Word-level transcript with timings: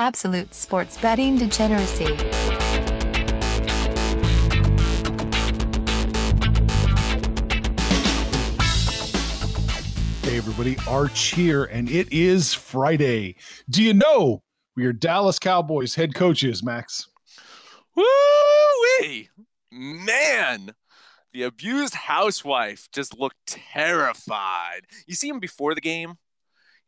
Absolute 0.00 0.54
sports 0.54 0.96
betting 0.96 1.38
degeneracy. 1.38 2.04
Hey, 10.22 10.36
everybody, 10.36 10.76
Arch 10.86 11.20
here, 11.30 11.64
and 11.64 11.90
it 11.90 12.12
is 12.12 12.54
Friday. 12.54 13.34
Do 13.68 13.82
you 13.82 13.92
know 13.92 14.44
we 14.76 14.86
are 14.86 14.92
Dallas 14.92 15.40
Cowboys 15.40 15.96
head 15.96 16.14
coaches, 16.14 16.62
Max? 16.62 17.08
Woo-wee! 17.96 19.30
Man, 19.72 20.74
the 21.32 21.42
abused 21.42 21.94
housewife 21.94 22.88
just 22.92 23.18
looked 23.18 23.44
terrified. 23.46 24.82
You 25.08 25.16
see 25.16 25.28
him 25.28 25.40
before 25.40 25.74
the 25.74 25.80
game? 25.80 26.18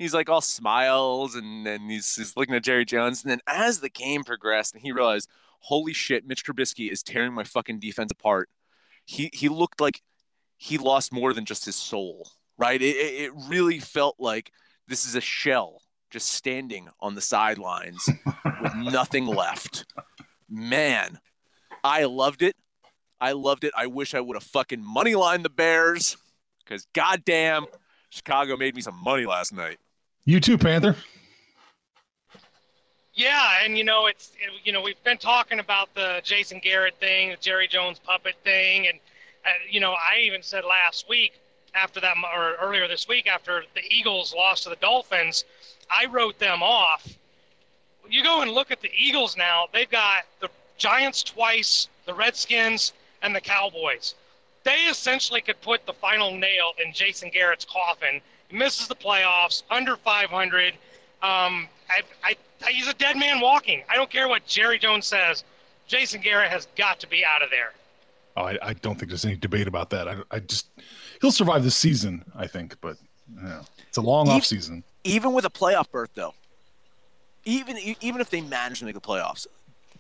He's 0.01 0.15
like 0.15 0.31
all 0.31 0.41
smiles 0.41 1.35
and, 1.35 1.67
and 1.67 1.91
he's, 1.91 2.17
he's 2.17 2.35
looking 2.35 2.55
at 2.55 2.65
Jerry 2.65 2.87
Jones. 2.87 3.23
And 3.23 3.31
then 3.31 3.41
as 3.47 3.81
the 3.81 3.91
game 3.91 4.25
progressed 4.25 4.73
and 4.73 4.83
he 4.83 4.93
realized, 4.93 5.29
holy 5.59 5.93
shit, 5.93 6.27
Mitch 6.27 6.43
Trubisky 6.43 6.91
is 6.91 7.03
tearing 7.03 7.35
my 7.35 7.45
fucking 7.45 7.81
defense 7.81 8.11
apart. 8.11 8.49
He, 9.05 9.29
he 9.35 9.51
looked 9.51 9.79
like 9.79 10.01
he 10.57 10.79
lost 10.79 11.13
more 11.13 11.35
than 11.35 11.45
just 11.45 11.67
his 11.67 11.77
soul, 11.77 12.31
right? 12.57 12.81
It, 12.81 12.97
it 12.97 13.33
really 13.47 13.79
felt 13.79 14.17
like 14.19 14.53
this 14.89 15.05
is 15.05 15.17
a 15.17 15.21
shell 15.21 15.83
just 16.09 16.31
standing 16.31 16.89
on 17.01 17.15
the 17.15 17.21
sidelines 17.21 18.09
with 18.63 18.75
nothing 18.77 19.27
left. 19.27 19.85
Man, 20.49 21.19
I 21.85 22.05
loved 22.05 22.41
it. 22.41 22.57
I 23.21 23.33
loved 23.33 23.65
it. 23.65 23.75
I 23.77 23.87
wish 23.87 24.15
I 24.15 24.21
would 24.21 24.37
have 24.37 24.45
fucking 24.45 24.83
money 24.83 25.15
lined 25.15 25.45
the 25.45 25.51
Bears 25.51 26.17
because 26.65 26.87
goddamn, 26.95 27.67
Chicago 28.09 28.57
made 28.57 28.75
me 28.75 28.81
some 28.81 28.99
money 29.05 29.27
last 29.27 29.53
night. 29.53 29.77
You 30.31 30.39
too, 30.39 30.59
Panther. 30.59 30.95
Yeah, 33.15 33.65
and 33.65 33.77
you 33.77 33.83
know 33.83 34.07
it's 34.07 34.31
it, 34.41 34.53
you 34.63 34.71
know 34.71 34.81
we've 34.81 35.03
been 35.03 35.19
talking 35.19 35.59
about 35.59 35.93
the 35.95 36.21
Jason 36.23 36.61
Garrett 36.61 36.95
thing, 37.01 37.31
the 37.31 37.37
Jerry 37.39 37.67
Jones 37.67 37.99
puppet 37.99 38.37
thing, 38.45 38.87
and 38.87 39.01
uh, 39.45 39.49
you 39.69 39.81
know 39.81 39.91
I 39.91 40.21
even 40.21 40.41
said 40.45 40.65
last 40.65 41.09
week 41.09 41.33
after 41.75 41.99
that 42.03 42.17
or 42.33 42.55
earlier 42.63 42.87
this 42.87 43.09
week 43.09 43.27
after 43.27 43.65
the 43.75 43.81
Eagles 43.91 44.33
lost 44.33 44.63
to 44.63 44.69
the 44.69 44.77
Dolphins, 44.77 45.45
I 45.91 46.07
wrote 46.07 46.39
them 46.39 46.63
off. 46.63 47.13
You 48.09 48.23
go 48.23 48.43
and 48.43 48.53
look 48.53 48.71
at 48.71 48.81
the 48.83 48.91
Eagles 48.97 49.37
now; 49.37 49.67
they've 49.73 49.91
got 49.91 50.27
the 50.39 50.49
Giants 50.79 51.25
twice, 51.25 51.89
the 52.07 52.15
Redskins, 52.15 52.93
and 53.21 53.35
the 53.35 53.41
Cowboys. 53.41 54.15
They 54.63 54.83
essentially 54.85 55.41
could 55.41 55.61
put 55.61 55.87
the 55.87 55.93
final 55.93 56.31
nail 56.31 56.71
in 56.79 56.93
Jason 56.93 57.31
Garrett's 57.31 57.65
coffin. 57.65 58.21
He 58.51 58.57
misses 58.57 58.89
the 58.89 58.95
playoffs, 58.97 59.63
under 59.71 59.97
500. 59.97 60.75
Um, 61.23 61.69
I, 61.89 62.03
I, 62.25 62.37
he's 62.69 62.89
a 62.89 62.95
dead 62.95 63.17
man 63.17 63.41
walking. 63.41 63.83
I 63.89 63.97
don't 63.97 64.11
care 64.11 64.29
what 64.29 64.47
Jerry 64.47 64.79
Jones 64.79 65.07
says. 65.07 65.45
Jason 65.87 66.21
Garrett 66.21 66.51
has 66.51 66.67
got 66.77 67.01
to 67.01 67.09
be 67.09 67.25
out 67.25 67.43
of 67.43 67.51
there. 67.51 67.73
Oh, 68.37 68.43
I, 68.43 68.59
I 68.63 68.73
don't 68.75 68.97
think 68.99 69.09
there's 69.11 69.25
any 69.25 69.37
debate 69.37 69.67
about 69.67 69.91
that. 69.91 70.09
I, 70.09 70.17
I 70.31 70.39
just 70.41 70.67
he'll 71.21 71.33
survive 71.33 71.65
the 71.65 71.71
season, 71.71 72.25
I 72.37 72.47
think, 72.47 72.77
but 72.81 72.97
you 73.35 73.43
know, 73.43 73.63
it's 73.89 73.97
a 73.97 74.03
long 74.03 74.27
Even- 74.27 74.37
off 74.37 74.45
season. 74.45 74.85
Even 75.03 75.33
with 75.33 75.47
a 75.47 75.51
playoff 75.51 75.91
berth, 75.91 76.11
though, 76.15 76.35
even 77.47 77.79
even 78.03 78.21
if 78.21 78.29
they 78.29 78.43
manage 78.43 78.81
to 78.81 78.85
make 78.85 78.95
the 78.95 79.01
playoffs, 79.01 79.47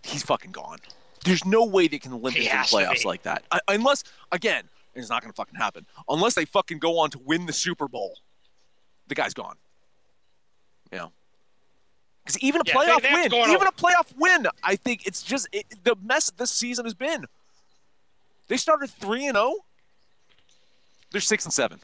he's 0.05 0.23
fucking 0.23 0.51
gone. 0.53 0.77
There's 1.25 1.45
no 1.47 1.65
way 1.65 1.89
they 1.89 1.99
can 1.99 2.21
limp 2.21 2.37
He 2.37 2.45
into 2.45 2.57
the 2.57 2.63
playoffs 2.65 3.05
like 3.05 3.23
that. 3.23 3.43
I, 3.51 3.61
unless, 3.69 4.05
again, 4.31 4.65
it's 4.95 5.09
not 5.09 5.23
going 5.23 5.33
to 5.33 5.37
fucking 5.37 5.55
happen. 5.55 5.87
Unless 6.09 6.35
they 6.35 6.45
fucking 6.45 6.79
go 6.79 6.99
on 6.99 7.11
to 7.11 7.19
win 7.19 7.47
the 7.47 7.53
Super 7.53 7.89
Bowl, 7.89 8.19
the 9.11 9.15
guy's 9.15 9.35
gone. 9.35 9.57
You 10.91 10.99
know, 10.99 11.13
because 12.25 12.39
even 12.39 12.63
a 12.63 12.65
Yeah, 12.67 12.75
playoff 12.75 13.03
they 13.03 13.13
win, 13.13 13.29
go 13.31 13.43
on 13.43 13.51
even 13.51 13.67
a- 13.67 13.73
playoff 13.73 14.17
win, 14.17 14.47
I 14.65 14.77
think 14.77 15.07
it's 15.07 15.23
just 15.23 15.47
it, 15.53 15.67
the 15.85 15.95
mess 16.03 16.31
this 16.31 16.51
season 16.51 16.85
has 16.87 16.95
been. 16.95 17.27
They 18.49 18.57
started 18.57 18.89
three 18.91 19.27
and 19.27 19.37
zero. 19.37 19.55
They're 21.13 21.21
six 21.21 21.45
and 21.45 21.53
seven. 21.53 21.79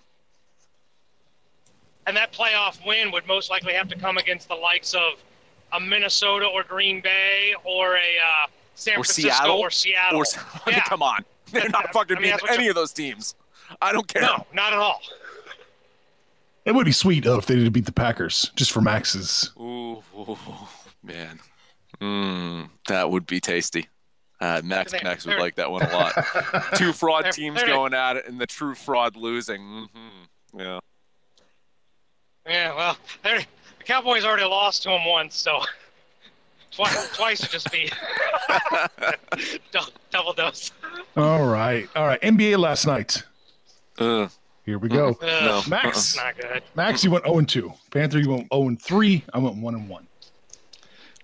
And 2.06 2.16
that 2.16 2.32
playoff 2.32 2.84
win 2.86 3.10
would 3.12 3.26
most 3.26 3.50
likely 3.50 3.72
have 3.74 3.88
to 3.88 3.96
come 3.96 4.16
against 4.16 4.48
the 4.48 4.54
likes 4.54 4.94
of 4.94 5.22
a 5.72 5.80
Minnesota 5.80 6.46
or 6.46 6.62
Green 6.62 7.00
Bay 7.00 7.54
or 7.64 7.96
a 7.96 7.98
uh, 7.98 8.46
San 8.76 8.94
Or 8.94 9.04
Francisco 9.04 9.30
Seattle. 9.30 9.58
or 9.58 9.70
Seattle. 9.70 10.20
Or 10.20 10.24
yeah. 10.72 10.82
come 10.84 11.02
on, 11.02 11.24
they're 11.52 11.68
not 11.68 11.88
I 11.88 11.92
fucking 11.92 12.20
mean, 12.20 12.32
beating 12.34 12.48
any 12.50 12.68
of 12.68 12.74
those 12.76 12.92
teams. 12.92 13.34
I 13.82 13.90
don't 13.92 14.06
care. 14.06 14.22
No, 14.22 14.46
not 14.52 14.72
at 14.72 14.78
all. 14.78 15.00
It 16.66 16.74
would 16.74 16.84
be 16.84 16.92
sweet 16.92 17.24
though 17.24 17.38
if 17.38 17.46
they 17.46 17.54
did 17.54 17.72
beat 17.72 17.86
the 17.86 17.92
Packers 17.92 18.50
just 18.56 18.72
for 18.72 18.80
Max's. 18.82 19.52
Ooh, 19.58 20.02
ooh, 20.18 20.36
man, 21.02 21.40
mm, 22.00 22.68
that 22.88 23.10
would 23.10 23.24
be 23.26 23.40
tasty. 23.40 23.88
Uh, 24.40 24.60
Max 24.62 24.92
They're- 24.92 25.00
Max 25.02 25.24
would 25.24 25.32
they're- 25.32 25.40
like 25.40 25.54
that 25.54 25.70
one 25.70 25.82
a 25.82 25.92
lot. 25.92 26.12
Two 26.74 26.92
fraud 26.92 27.24
They're- 27.24 27.32
teams 27.32 27.60
they're- 27.60 27.68
going 27.68 27.94
at 27.94 28.16
it, 28.16 28.26
and 28.28 28.38
the 28.38 28.46
true 28.46 28.74
fraud 28.74 29.16
losing. 29.16 29.86
hmm 29.94 30.58
Yeah. 30.58 30.80
Yeah, 32.46 32.74
well, 32.76 32.98
the 33.22 33.44
Cowboys 33.84 34.24
already 34.24 34.44
lost 34.44 34.82
to 34.84 34.90
them 34.90 35.04
once, 35.06 35.36
so 35.36 35.62
twice, 36.70 37.16
twice 37.16 37.40
would 37.42 37.50
just 37.50 37.70
be 37.72 37.90
dou- 39.72 39.80
double 40.10 40.32
dose. 40.32 40.70
All 41.16 41.46
right, 41.46 41.88
all 41.96 42.06
right. 42.06 42.20
NBA 42.20 42.58
last 42.58 42.86
night. 42.86 43.22
Uh, 43.98 44.28
Here 44.66 44.78
we 44.78 44.88
go. 44.88 45.16
No. 45.22 45.62
Max, 45.68 46.16
Not 46.16 46.36
good. 46.36 46.62
Max, 46.74 47.04
you 47.04 47.10
went 47.12 47.24
0 47.24 47.38
and 47.38 47.48
2. 47.48 47.72
Panther, 47.92 48.18
you 48.18 48.30
went 48.30 48.48
0 48.52 48.66
and 48.68 48.82
3. 48.82 49.24
I 49.32 49.38
went 49.38 49.56
1 49.56 49.74
and 49.74 49.88
1. 49.88 50.06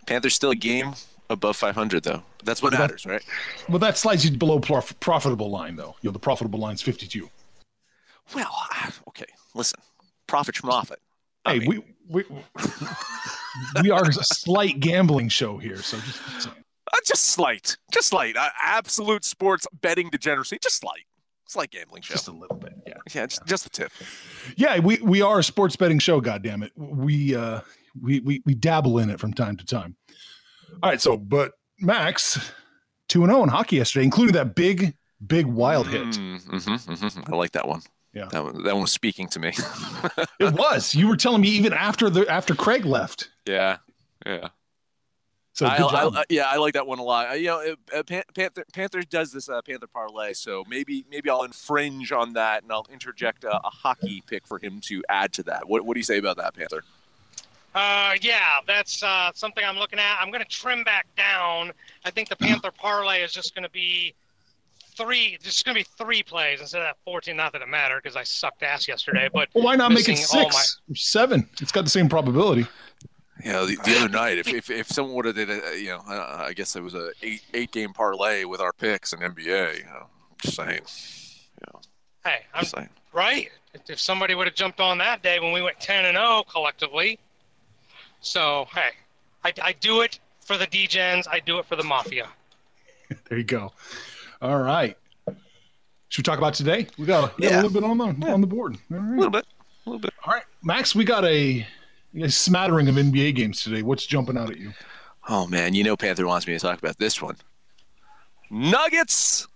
Panthers 0.07 0.35
still 0.35 0.51
a 0.51 0.55
game 0.57 0.95
above 1.29 1.57
500 1.57 2.05
though. 2.05 2.23
That's 2.45 2.63
what 2.63 2.73
What 2.73 2.75
about- 2.79 2.91
matters, 2.91 3.05
right? 3.07 3.23
Well, 3.69 3.79
that 3.81 3.99
slides 3.99 4.25
you 4.25 4.37
below 4.37 4.61
prof- 4.61 4.99
profitable 5.01 5.51
line 5.51 5.77
though. 5.77 5.97
You 6.03 6.09
know, 6.09 6.13
the 6.13 6.19
profitable 6.21 6.61
line's 6.61 6.83
52. 6.83 7.29
Well, 8.35 8.55
okay. 9.09 9.27
Listen, 9.55 9.81
profit 10.27 10.57
from 10.57 10.71
profit. 10.71 11.01
Hey, 11.45 11.59
mean, 11.59 11.83
we 12.09 12.25
we 12.25 12.25
we 13.83 13.91
are 13.91 14.05
a 14.09 14.13
slight 14.23 14.79
gambling 14.81 15.29
show 15.29 15.59
here, 15.59 15.79
so 15.83 15.99
just 15.99 16.49
uh, 16.49 16.97
just 17.05 17.25
slight, 17.27 17.77
just 17.93 18.09
slight. 18.09 18.37
Uh, 18.37 18.49
absolute 18.63 19.25
sports 19.25 19.67
betting 19.81 20.09
degeneracy, 20.11 20.59
just 20.63 20.77
slight, 20.77 21.05
slight 21.47 21.71
gambling 21.71 22.03
show. 22.03 22.15
just 22.15 22.29
a 22.29 22.33
little 22.33 22.57
bit. 22.57 22.73
Yeah. 22.87 22.95
yeah, 23.15 23.27
just, 23.27 23.45
just 23.47 23.67
a 23.67 23.71
tip. 23.71 23.93
Yeah, 24.57 24.79
we 24.79 24.99
we 25.03 25.23
are 25.23 25.39
a 25.41 25.45
sports 25.45 25.77
betting 25.77 25.99
show. 25.99 26.21
God 26.21 26.43
damn 26.43 26.63
it, 26.63 26.73
we 26.77 27.35
uh 27.35 27.61
we 28.01 28.21
we 28.21 28.43
we 28.47 28.55
dabble 28.55 28.99
in 28.99 29.11
it 29.11 29.21
from 29.21 29.33
time 29.35 29.57
to 29.57 29.65
time. 29.67 29.97
All 30.83 30.91
right, 30.91 31.01
so 31.01 31.17
but 31.17 31.53
Max 31.79 32.53
two 33.09 33.23
and 33.25 33.31
zero 33.31 33.43
in 33.43 33.49
hockey 33.49 33.77
yesterday, 33.77 34.05
including 34.05 34.35
that 34.35 34.55
big 34.55 34.95
big 35.27 35.47
wild 35.47 35.89
hit. 35.89 36.03
Mm, 36.03 36.43
mhm, 36.45 36.87
mhm. 36.97 37.33
I 37.33 37.37
like 37.37 37.53
that 37.53 37.69
one. 37.69 37.83
Yeah. 38.15 38.29
that 38.31 38.45
one, 38.45 38.63
that 38.65 38.73
one 38.75 38.83
was 38.83 38.93
speaking 38.93 39.27
to 39.29 39.41
me. 39.41 39.53
It 40.39 40.53
was. 40.55 40.95
You 40.95 41.09
were 41.09 41.17
telling 41.17 41.41
me 41.41 41.49
even 41.49 41.73
after 41.73 42.11
the 42.11 42.29
after 42.29 42.55
Craig 42.55 42.85
left. 42.85 43.31
yeah, 43.47 43.79
yeah. 44.27 44.49
So 45.55 45.67
I, 45.67 45.77
I- 45.77 46.25
yeah, 46.31 46.45
I 46.49 46.57
like 46.57 46.75
that 46.75 46.87
one 46.87 46.99
a 46.99 47.03
lot. 47.03 47.31
Uh, 47.31 47.35
You 47.35 47.47
know, 47.49 47.59
it- 47.61 47.79
uh, 47.95 48.03
Pan- 48.03 48.23
Panther, 48.35 48.65
Panthers 48.73 49.05
does 49.07 49.33
this 49.33 49.49
uh, 49.49 49.61
Panther 49.63 49.87
parlay, 49.87 50.33
so 50.33 50.65
maybe 50.69 51.05
maybe 51.11 51.29
I'll 51.29 51.43
infringe 51.45 52.11
on 52.11 52.33
that 52.35 52.63
and 52.63 52.73
I'll 52.73 52.87
interject 52.91 53.45
a, 53.45 53.57
a 53.59 53.71
hockey 53.71 54.23
pick 54.27 54.47
for 54.47 54.59
him 54.59 54.81
to 54.85 55.03
add 55.09 55.33
to 55.35 55.43
that. 55.45 55.69
What, 55.69 55.85
what 55.85 55.95
do 55.95 56.01
you 56.01 56.05
say 56.05 56.19
about 56.19 56.39
that, 56.39 56.55
Panther? 56.55 56.83
Uh, 57.75 58.15
yeah, 58.21 58.61
that's 58.67 59.03
uh, 59.03 59.31
something 59.35 59.65
I'm 59.65 59.77
looking 59.77 59.99
at. 59.99 60.19
I'm 60.21 60.31
going 60.31 60.43
to 60.43 60.49
trim 60.49 60.85
back 60.85 61.07
down. 61.17 61.73
I 62.05 62.11
think 62.11 62.29
the 62.29 62.37
Panther 62.37 62.71
parlay 62.79 63.21
is 63.23 63.33
just 63.33 63.55
going 63.55 63.63
to 63.65 63.71
be 63.71 64.15
three. 64.97 65.39
Just 65.43 65.65
going 65.65 65.75
to 65.77 65.81
be 65.81 65.89
three 65.97 66.23
plays 66.23 66.61
instead 66.61 66.81
of 66.83 66.87
that 66.89 66.97
14. 67.05 67.35
Not 67.37 67.53
that 67.53 67.63
it 67.63 67.69
mattered 67.69 68.03
because 68.03 68.17
I 68.17 68.25
sucked 68.25 68.63
ass 68.63 68.87
yesterday. 68.89 69.29
But 69.33 69.49
well, 69.55 69.65
why 69.65 69.77
not 69.77 69.91
make 69.93 70.07
it 70.09 70.17
six 70.19 70.81
or 70.91 70.95
seven? 70.95 71.49
It's 71.61 71.73
got 71.73 71.85
the 71.85 71.91
same 71.91 72.09
probability. 72.11 72.67
You 73.45 73.53
know, 73.53 73.67
the, 73.67 73.77
the 73.77 73.97
other 73.99 74.09
night, 74.21 74.39
if, 74.39 74.49
if, 74.49 74.71
if 74.71 74.89
someone 74.89 75.15
would 75.17 75.25
have 75.27 75.35
did 75.35 75.51
a, 75.51 75.79
you 75.79 75.89
know, 75.89 76.01
I, 76.07 76.47
I 76.49 76.53
guess 76.53 76.77
it 76.77 76.83
was 76.83 76.95
a 76.95 77.11
eight 77.23 77.43
eight 77.55 77.73
game 77.73 77.93
parlay 77.93 78.45
with 78.45 78.61
our 78.61 78.73
picks 78.73 79.13
in 79.13 79.19
NBA. 79.21 79.79
You 79.79 79.85
know, 79.85 80.07
just 80.41 80.57
saying. 80.57 80.81
hey, 82.25 82.41
I'm 82.55 82.61
Just 82.63 82.75
saying. 82.77 82.89
right. 83.13 83.49
If- 83.75 83.89
If 83.91 83.99
somebody 84.01 84.35
would 84.35 84.47
have 84.47 84.55
jumped 84.55 84.81
on 84.81 84.99
that 84.99 85.23
day 85.23 85.41
when 85.41 85.53
we 85.53 85.63
went 85.63 85.81
10 85.81 86.05
and 86.05 86.17
0 86.17 86.45
collectively. 86.51 87.19
So 88.21 88.67
hey, 88.75 88.91
I, 89.45 89.53
I 89.63 89.73
do 89.81 90.03
it 90.03 90.19
for 90.45 90.57
the 90.59 90.67
Degens. 90.67 91.27
I 91.31 91.41
do 91.41 91.59
it 91.59 91.67
for 91.67 91.75
the 91.77 91.83
Mafia. 91.85 92.29
there 93.29 93.39
you 93.39 93.45
go. 93.45 93.73
All 94.41 94.59
right. 94.61 94.97
Should 96.09 96.19
we 96.27 96.31
talk 96.31 96.39
about 96.39 96.53
today? 96.55 96.87
We 96.99 97.07
got, 97.07 97.37
we 97.39 97.45
got 97.45 97.51
Yeah. 97.53 97.57
a 97.57 97.63
little 97.63 97.71
bit 97.81 97.85
on 97.85 97.97
the 97.99 98.31
on 98.31 98.41
the 98.43 98.47
board. 98.47 98.77
All 98.93 98.99
A 98.99 99.01
little 99.17 99.31
bit. 99.31 99.47
A 99.87 99.91
little 99.91 100.01
bit. 100.01 100.13
All 100.27 100.35
right, 100.35 100.45
Max. 100.63 100.95
We 100.95 101.05
got 101.05 101.25
a, 101.25 101.67
a 102.21 102.31
smattering 102.31 102.89
of 102.89 102.97
NBA 102.97 103.35
games 103.35 103.63
today. 103.63 103.83
What's 103.83 104.07
jumping 104.07 104.37
out 104.37 104.51
at 104.51 104.59
you? 104.59 104.73
Oh 105.29 105.47
man, 105.47 105.75
you 105.75 105.85
know 105.85 105.97
Panther 105.97 106.27
wants 106.27 106.47
me 106.47 106.53
to 106.55 106.59
talk 106.59 106.79
about 106.79 106.99
this 106.99 107.23
one. 107.23 107.37
Nuggets 108.51 109.47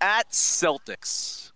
at 0.00 0.30
Celtics. 0.30 1.52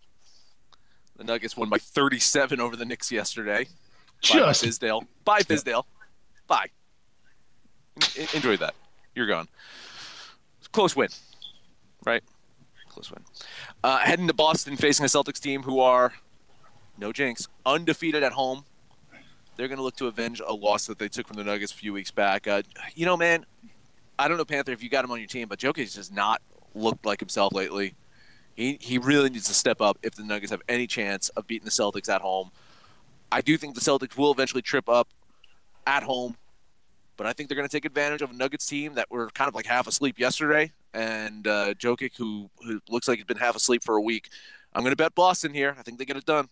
The 1.17 1.25
Nuggets 1.25 1.57
won 1.57 1.69
by 1.69 1.79
37 1.79 2.61
over 2.61 2.77
the 2.77 2.85
Knicks 2.85 3.11
yesterday. 3.13 3.69
Just 4.21 4.65
Fizdale. 4.65 5.07
Bye, 5.25 5.43
Fizdale. 5.43 5.85
Bye. 6.47 6.67
En- 8.17 8.27
enjoy 8.35 8.57
that. 8.57 8.75
You're 9.15 9.27
gone. 9.27 9.49
Close 10.73 10.97
win, 10.97 11.09
right? 12.05 12.23
Close 12.89 13.11
win. 13.13 13.23
Uh, 13.83 13.99
heading 13.99 14.27
to 14.27 14.35
Boston, 14.35 14.77
facing 14.77 15.05
a 15.05 15.09
Celtics 15.09 15.41
team 15.41 15.63
who 15.63 15.79
are 15.79 16.13
no 16.99 17.13
jinx, 17.13 17.49
undefeated 17.65 18.23
at 18.23 18.33
home. 18.33 18.65
They're 19.57 19.69
going 19.69 19.79
to 19.79 19.85
look 19.85 19.97
to 19.97 20.07
avenge 20.07 20.41
a 20.45 20.53
loss 20.53 20.87
that 20.87 20.99
they 20.99 21.09
took 21.09 21.29
from 21.29 21.37
the 21.37 21.45
Nuggets 21.45 21.73
a 21.73 21.77
few 21.77 21.93
weeks 21.93 22.11
back. 22.11 22.47
Uh, 22.47 22.63
you 22.95 23.07
know, 23.07 23.17
man, 23.17 23.47
I 24.19 24.29
don't 24.29 24.37
know 24.37 24.45
Panther 24.45 24.73
if 24.73 24.83
you 24.83 24.89
got 24.89 25.05
him 25.05 25.11
on 25.11 25.19
your 25.19 25.29
team, 25.29 25.49
but 25.49 25.59
Jokic 25.59 25.97
has 25.97 26.11
not 26.11 26.43
looked 26.75 27.07
like 27.07 27.21
himself 27.21 27.53
lately. 27.53 27.95
He 28.57 28.79
he 28.81 28.99
really 28.99 29.31
needs 29.31 29.49
to 29.49 29.55
step 29.55 29.81
up 29.81 29.99
if 30.03 30.15
the 30.15 30.23
Nuggets 30.23 30.53
have 30.53 30.63
any 30.69 30.87
chance 30.87 31.29
of 31.31 31.47
beating 31.47 31.65
the 31.65 31.71
Celtics 31.71 32.09
at 32.09 32.21
home. 32.21 32.51
I 33.33 33.41
do 33.41 33.57
think 33.57 33.75
the 33.75 33.81
Celtics 33.81 34.17
will 34.17 34.31
eventually 34.31 34.63
trip 34.63 34.89
up 34.89 35.09
at 35.87 36.05
home, 36.05 36.37
but 37.17 37.27
I 37.27 37.33
think 37.33 37.49
they're 37.49 37.57
going 37.57 37.69
to 37.69 37.77
take 37.77 37.85
advantage 37.85 38.23
of 38.23 38.31
a 38.31 38.35
Nuggets 38.35 38.67
team 38.67 38.95
that 38.95 39.11
were 39.11 39.29
kind 39.31 39.49
of 39.49 39.57
like 39.57 39.67
half 39.67 39.89
asleep 39.89 40.21
yesterday, 40.21 40.71
and 40.93 41.47
uh, 41.49 41.75
Jokic, 41.75 42.17
who 42.17 42.49
who 42.65 42.81
looks 42.89 43.09
like 43.09 43.19
he's 43.19 43.27
been 43.27 43.37
half 43.37 43.57
asleep 43.57 43.83
for 43.83 43.97
a 43.97 44.03
week. 44.03 44.29
I'm 44.73 44.83
going 44.83 44.93
to 44.93 44.97
bet 44.97 45.15
Boston 45.15 45.53
here. 45.53 45.75
I 45.79 45.83
think 45.83 45.99
they 45.99 46.05
get 46.05 46.17
it 46.17 46.25
done. 46.25 46.49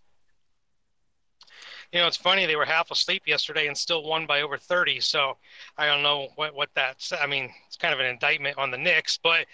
You 1.93 2.01
know, 2.01 2.07
it's 2.07 2.17
funny 2.17 2.47
they 2.47 2.57
were 2.57 2.65
half 2.65 2.91
asleep 2.91 3.25
yesterday 3.27 3.67
and 3.67 3.77
still 3.77 4.03
won 4.03 4.27
by 4.27 4.41
over 4.41 4.57
30. 4.57 5.01
So 5.01 5.37
I 5.77 5.87
don't 5.87 6.03
know 6.03 6.29
what 6.37 6.55
what 6.55 6.71
that's. 6.75 7.13
I 7.13 7.27
mean, 7.27 7.51
it's 7.67 7.77
kind 7.77 7.93
of 7.93 8.01
an 8.01 8.07
indictment 8.07 8.57
on 8.59 8.71
the 8.71 8.79
Knicks, 8.79 9.19
but 9.23 9.47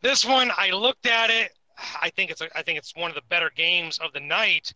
this 0.00 0.24
one 0.24 0.50
I 0.56 0.70
looked 0.70 1.06
at 1.06 1.30
it. 1.30 1.52
I 2.00 2.08
think 2.10 2.30
it's 2.30 2.40
a, 2.40 2.48
I 2.56 2.62
think 2.62 2.78
it's 2.78 2.96
one 2.96 3.10
of 3.10 3.14
the 3.14 3.22
better 3.28 3.50
games 3.54 3.98
of 3.98 4.12
the 4.14 4.20
night, 4.20 4.72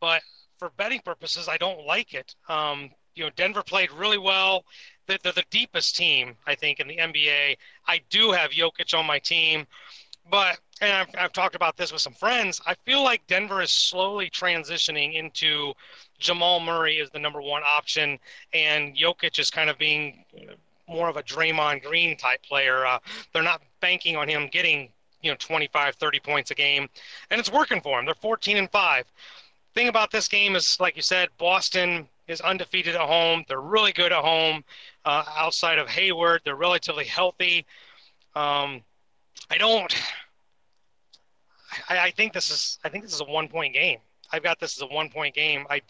but 0.00 0.22
for 0.58 0.70
betting 0.76 1.00
purposes, 1.04 1.48
I 1.48 1.56
don't 1.56 1.86
like 1.86 2.14
it. 2.14 2.34
Um, 2.48 2.90
you 3.14 3.24
know, 3.24 3.30
Denver 3.36 3.62
played 3.62 3.92
really 3.92 4.18
well. 4.18 4.64
They're, 5.06 5.18
they're 5.22 5.32
the 5.32 5.44
deepest 5.50 5.96
team 5.96 6.36
I 6.46 6.56
think 6.56 6.80
in 6.80 6.88
the 6.88 6.96
NBA. 6.96 7.56
I 7.86 8.00
do 8.10 8.32
have 8.32 8.50
Jokic 8.50 8.96
on 8.98 9.06
my 9.06 9.20
team, 9.20 9.66
but 10.28 10.58
and 10.80 10.92
I've, 10.92 11.08
I've 11.16 11.32
talked 11.32 11.54
about 11.54 11.76
this 11.76 11.92
with 11.92 12.00
some 12.00 12.14
friends. 12.14 12.60
I 12.66 12.74
feel 12.74 13.02
like 13.04 13.26
Denver 13.26 13.62
is 13.62 13.70
slowly 13.72 14.30
transitioning 14.30 15.14
into 15.14 15.74
Jamal 16.20 16.60
Murray 16.60 16.96
is 16.96 17.10
the 17.10 17.18
number 17.18 17.40
one 17.40 17.62
option, 17.64 18.18
and 18.52 18.96
Jokic 18.96 19.38
is 19.38 19.50
kind 19.50 19.70
of 19.70 19.78
being 19.78 20.24
more 20.88 21.08
of 21.08 21.16
a 21.16 21.22
Draymond 21.22 21.82
Green 21.82 22.16
type 22.16 22.42
player. 22.42 22.86
Uh, 22.86 22.98
they're 23.32 23.42
not 23.42 23.62
banking 23.80 24.16
on 24.16 24.28
him 24.28 24.48
getting 24.52 24.90
you 25.22 25.30
know 25.30 25.36
25, 25.38 25.94
30 25.94 26.20
points 26.20 26.50
a 26.50 26.54
game, 26.54 26.88
and 27.30 27.38
it's 27.38 27.50
working 27.50 27.80
for 27.80 27.98
him. 27.98 28.04
They're 28.04 28.14
14 28.14 28.56
and 28.56 28.70
five. 28.70 29.04
Thing 29.74 29.88
about 29.88 30.10
this 30.10 30.26
game 30.26 30.56
is, 30.56 30.78
like 30.80 30.96
you 30.96 31.02
said, 31.02 31.28
Boston 31.38 32.08
is 32.26 32.40
undefeated 32.40 32.94
at 32.94 33.00
home. 33.00 33.44
They're 33.48 33.60
really 33.60 33.92
good 33.92 34.12
at 34.12 34.22
home. 34.22 34.64
Uh, 35.04 35.24
outside 35.36 35.78
of 35.78 35.88
Hayward, 35.88 36.42
they're 36.44 36.56
relatively 36.56 37.04
healthy. 37.04 37.66
Um, 38.34 38.82
I 39.50 39.58
don't. 39.58 39.94
I, 41.88 41.98
I 41.98 42.10
think 42.10 42.32
this 42.32 42.50
is. 42.50 42.78
I 42.84 42.88
think 42.88 43.04
this 43.04 43.14
is 43.14 43.20
a 43.20 43.24
one-point 43.24 43.74
game. 43.74 43.98
I've 44.32 44.42
got 44.42 44.60
this 44.60 44.76
as 44.76 44.82
a 44.82 44.92
one-point 44.92 45.34
game. 45.34 45.66
I. 45.70 45.82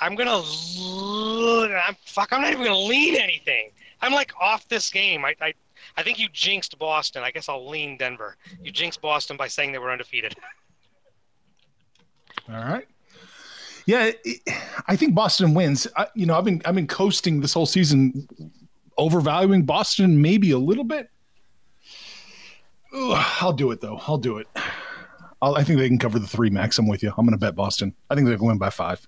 I'm 0.00 0.14
gonna. 0.14 0.36
I'm 0.36 1.96
fuck. 2.04 2.32
I'm 2.32 2.42
not 2.42 2.52
even 2.52 2.64
gonna 2.64 2.78
lean 2.78 3.16
anything. 3.16 3.70
I'm 4.02 4.12
like 4.12 4.32
off 4.40 4.68
this 4.68 4.90
game. 4.90 5.24
I. 5.24 5.34
I 5.40 5.54
I 5.96 6.02
think 6.02 6.18
you 6.18 6.28
jinxed 6.32 6.78
Boston. 6.78 7.22
I 7.22 7.30
guess 7.30 7.48
I'll 7.48 7.68
lean 7.68 7.96
Denver. 7.96 8.36
You 8.62 8.70
jinxed 8.70 9.00
Boston 9.00 9.36
by 9.36 9.48
saying 9.48 9.72
they 9.72 9.78
were 9.78 9.90
undefeated. 9.90 10.34
All 12.48 12.56
right. 12.56 12.86
Yeah, 13.86 14.10
it, 14.24 14.40
I 14.88 14.96
think 14.96 15.14
Boston 15.14 15.54
wins. 15.54 15.86
I, 15.96 16.08
you 16.14 16.26
know, 16.26 16.36
I've 16.36 16.44
been 16.44 16.60
I've 16.64 16.74
been 16.74 16.88
coasting 16.88 17.40
this 17.40 17.54
whole 17.54 17.66
season, 17.66 18.28
overvaluing 18.98 19.64
Boston 19.64 20.20
maybe 20.20 20.50
a 20.50 20.58
little 20.58 20.84
bit. 20.84 21.08
I'll 22.92 23.52
do 23.52 23.70
it 23.70 23.80
though. 23.80 24.00
I'll 24.06 24.18
do 24.18 24.38
it. 24.38 24.48
I'll, 25.40 25.54
I 25.54 25.64
think 25.64 25.78
they 25.78 25.88
can 25.88 25.98
cover 25.98 26.18
the 26.18 26.26
three 26.26 26.50
max. 26.50 26.78
I'm 26.78 26.88
with 26.88 27.02
you. 27.02 27.10
I'm 27.10 27.26
going 27.26 27.32
to 27.32 27.38
bet 27.38 27.54
Boston. 27.54 27.94
I 28.10 28.14
think 28.14 28.26
going 28.26 28.38
to 28.38 28.44
win 28.44 28.58
by 28.58 28.70
five. 28.70 29.06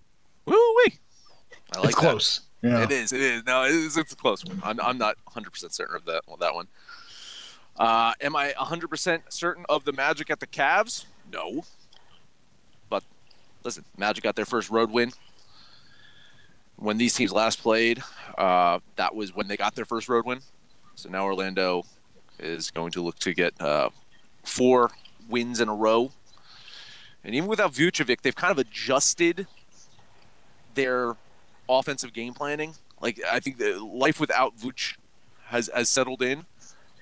Woo 1.75 1.81
wee! 1.81 1.81
I 1.81 1.81
like 1.81 1.91
it's 1.91 1.95
that. 1.97 2.01
close. 2.01 2.41
Yeah. 2.63 2.83
It 2.83 2.91
is. 2.91 3.13
It 3.13 3.21
is. 3.21 3.45
No, 3.47 3.65
it 3.65 3.71
is, 3.71 3.97
it's 3.97 4.13
a 4.13 4.17
close 4.17 4.45
one. 4.45 4.61
I'm, 4.65 4.81
I'm 4.81 4.99
not 4.99 5.17
100 5.25 5.51
percent 5.51 5.73
certain 5.73 5.97
of 5.97 6.05
that. 6.07 6.23
Well, 6.27 6.37
that 6.39 6.55
one. 6.55 6.69
Uh, 7.77 8.13
am 8.21 8.35
I 8.35 8.53
100 8.57 8.89
percent 8.89 9.33
certain 9.33 9.65
of 9.69 9.85
the 9.85 9.93
Magic 9.93 10.31
at 10.31 10.41
the 10.41 10.47
Cavs? 10.47 11.05
No. 11.33 11.65
But 12.91 13.05
listen, 13.63 13.85
Magic 13.97 14.25
got 14.25 14.35
their 14.37 14.45
first 14.45 14.71
road 14.71 14.91
win. 14.91 15.13
When 16.77 16.97
these 16.97 17.15
teams 17.15 17.33
last 17.33 17.61
played, 17.61 18.03
uh, 18.37 18.79
that 18.97 19.15
was 19.15 19.35
when 19.35 19.49
they 19.49 19.57
got 19.57 19.75
their 19.75 19.85
first 19.85 20.09
road 20.09 20.25
win. 20.25 20.41
So 20.95 21.09
now 21.09 21.25
Orlando 21.25 21.85
is 22.39 22.71
going 22.71 22.93
to 22.93 23.03
look 23.03 23.19
to 23.21 23.35
get 23.35 23.61
uh, 23.61 23.91
four 24.45 24.91
wins 25.29 25.61
in 25.61 25.69
a 25.69 25.75
row. 25.75 26.13
And 27.25 27.35
even 27.35 27.49
without 27.49 27.73
Vucevic, 27.73 28.23
they've 28.23 28.35
kind 28.35 28.53
of 28.53 28.59
adjusted 28.59 29.47
their 30.75 31.17
offensive 31.69 32.13
game 32.13 32.35
planning. 32.35 32.75
Like 33.01 33.21
I 33.31 33.41
think 33.41 33.59
the 33.59 33.79
life 33.83 34.21
without 34.21 34.57
Vooch 34.57 34.97
has 35.47 35.71
has 35.75 35.89
settled 35.89 36.23
in, 36.23 36.47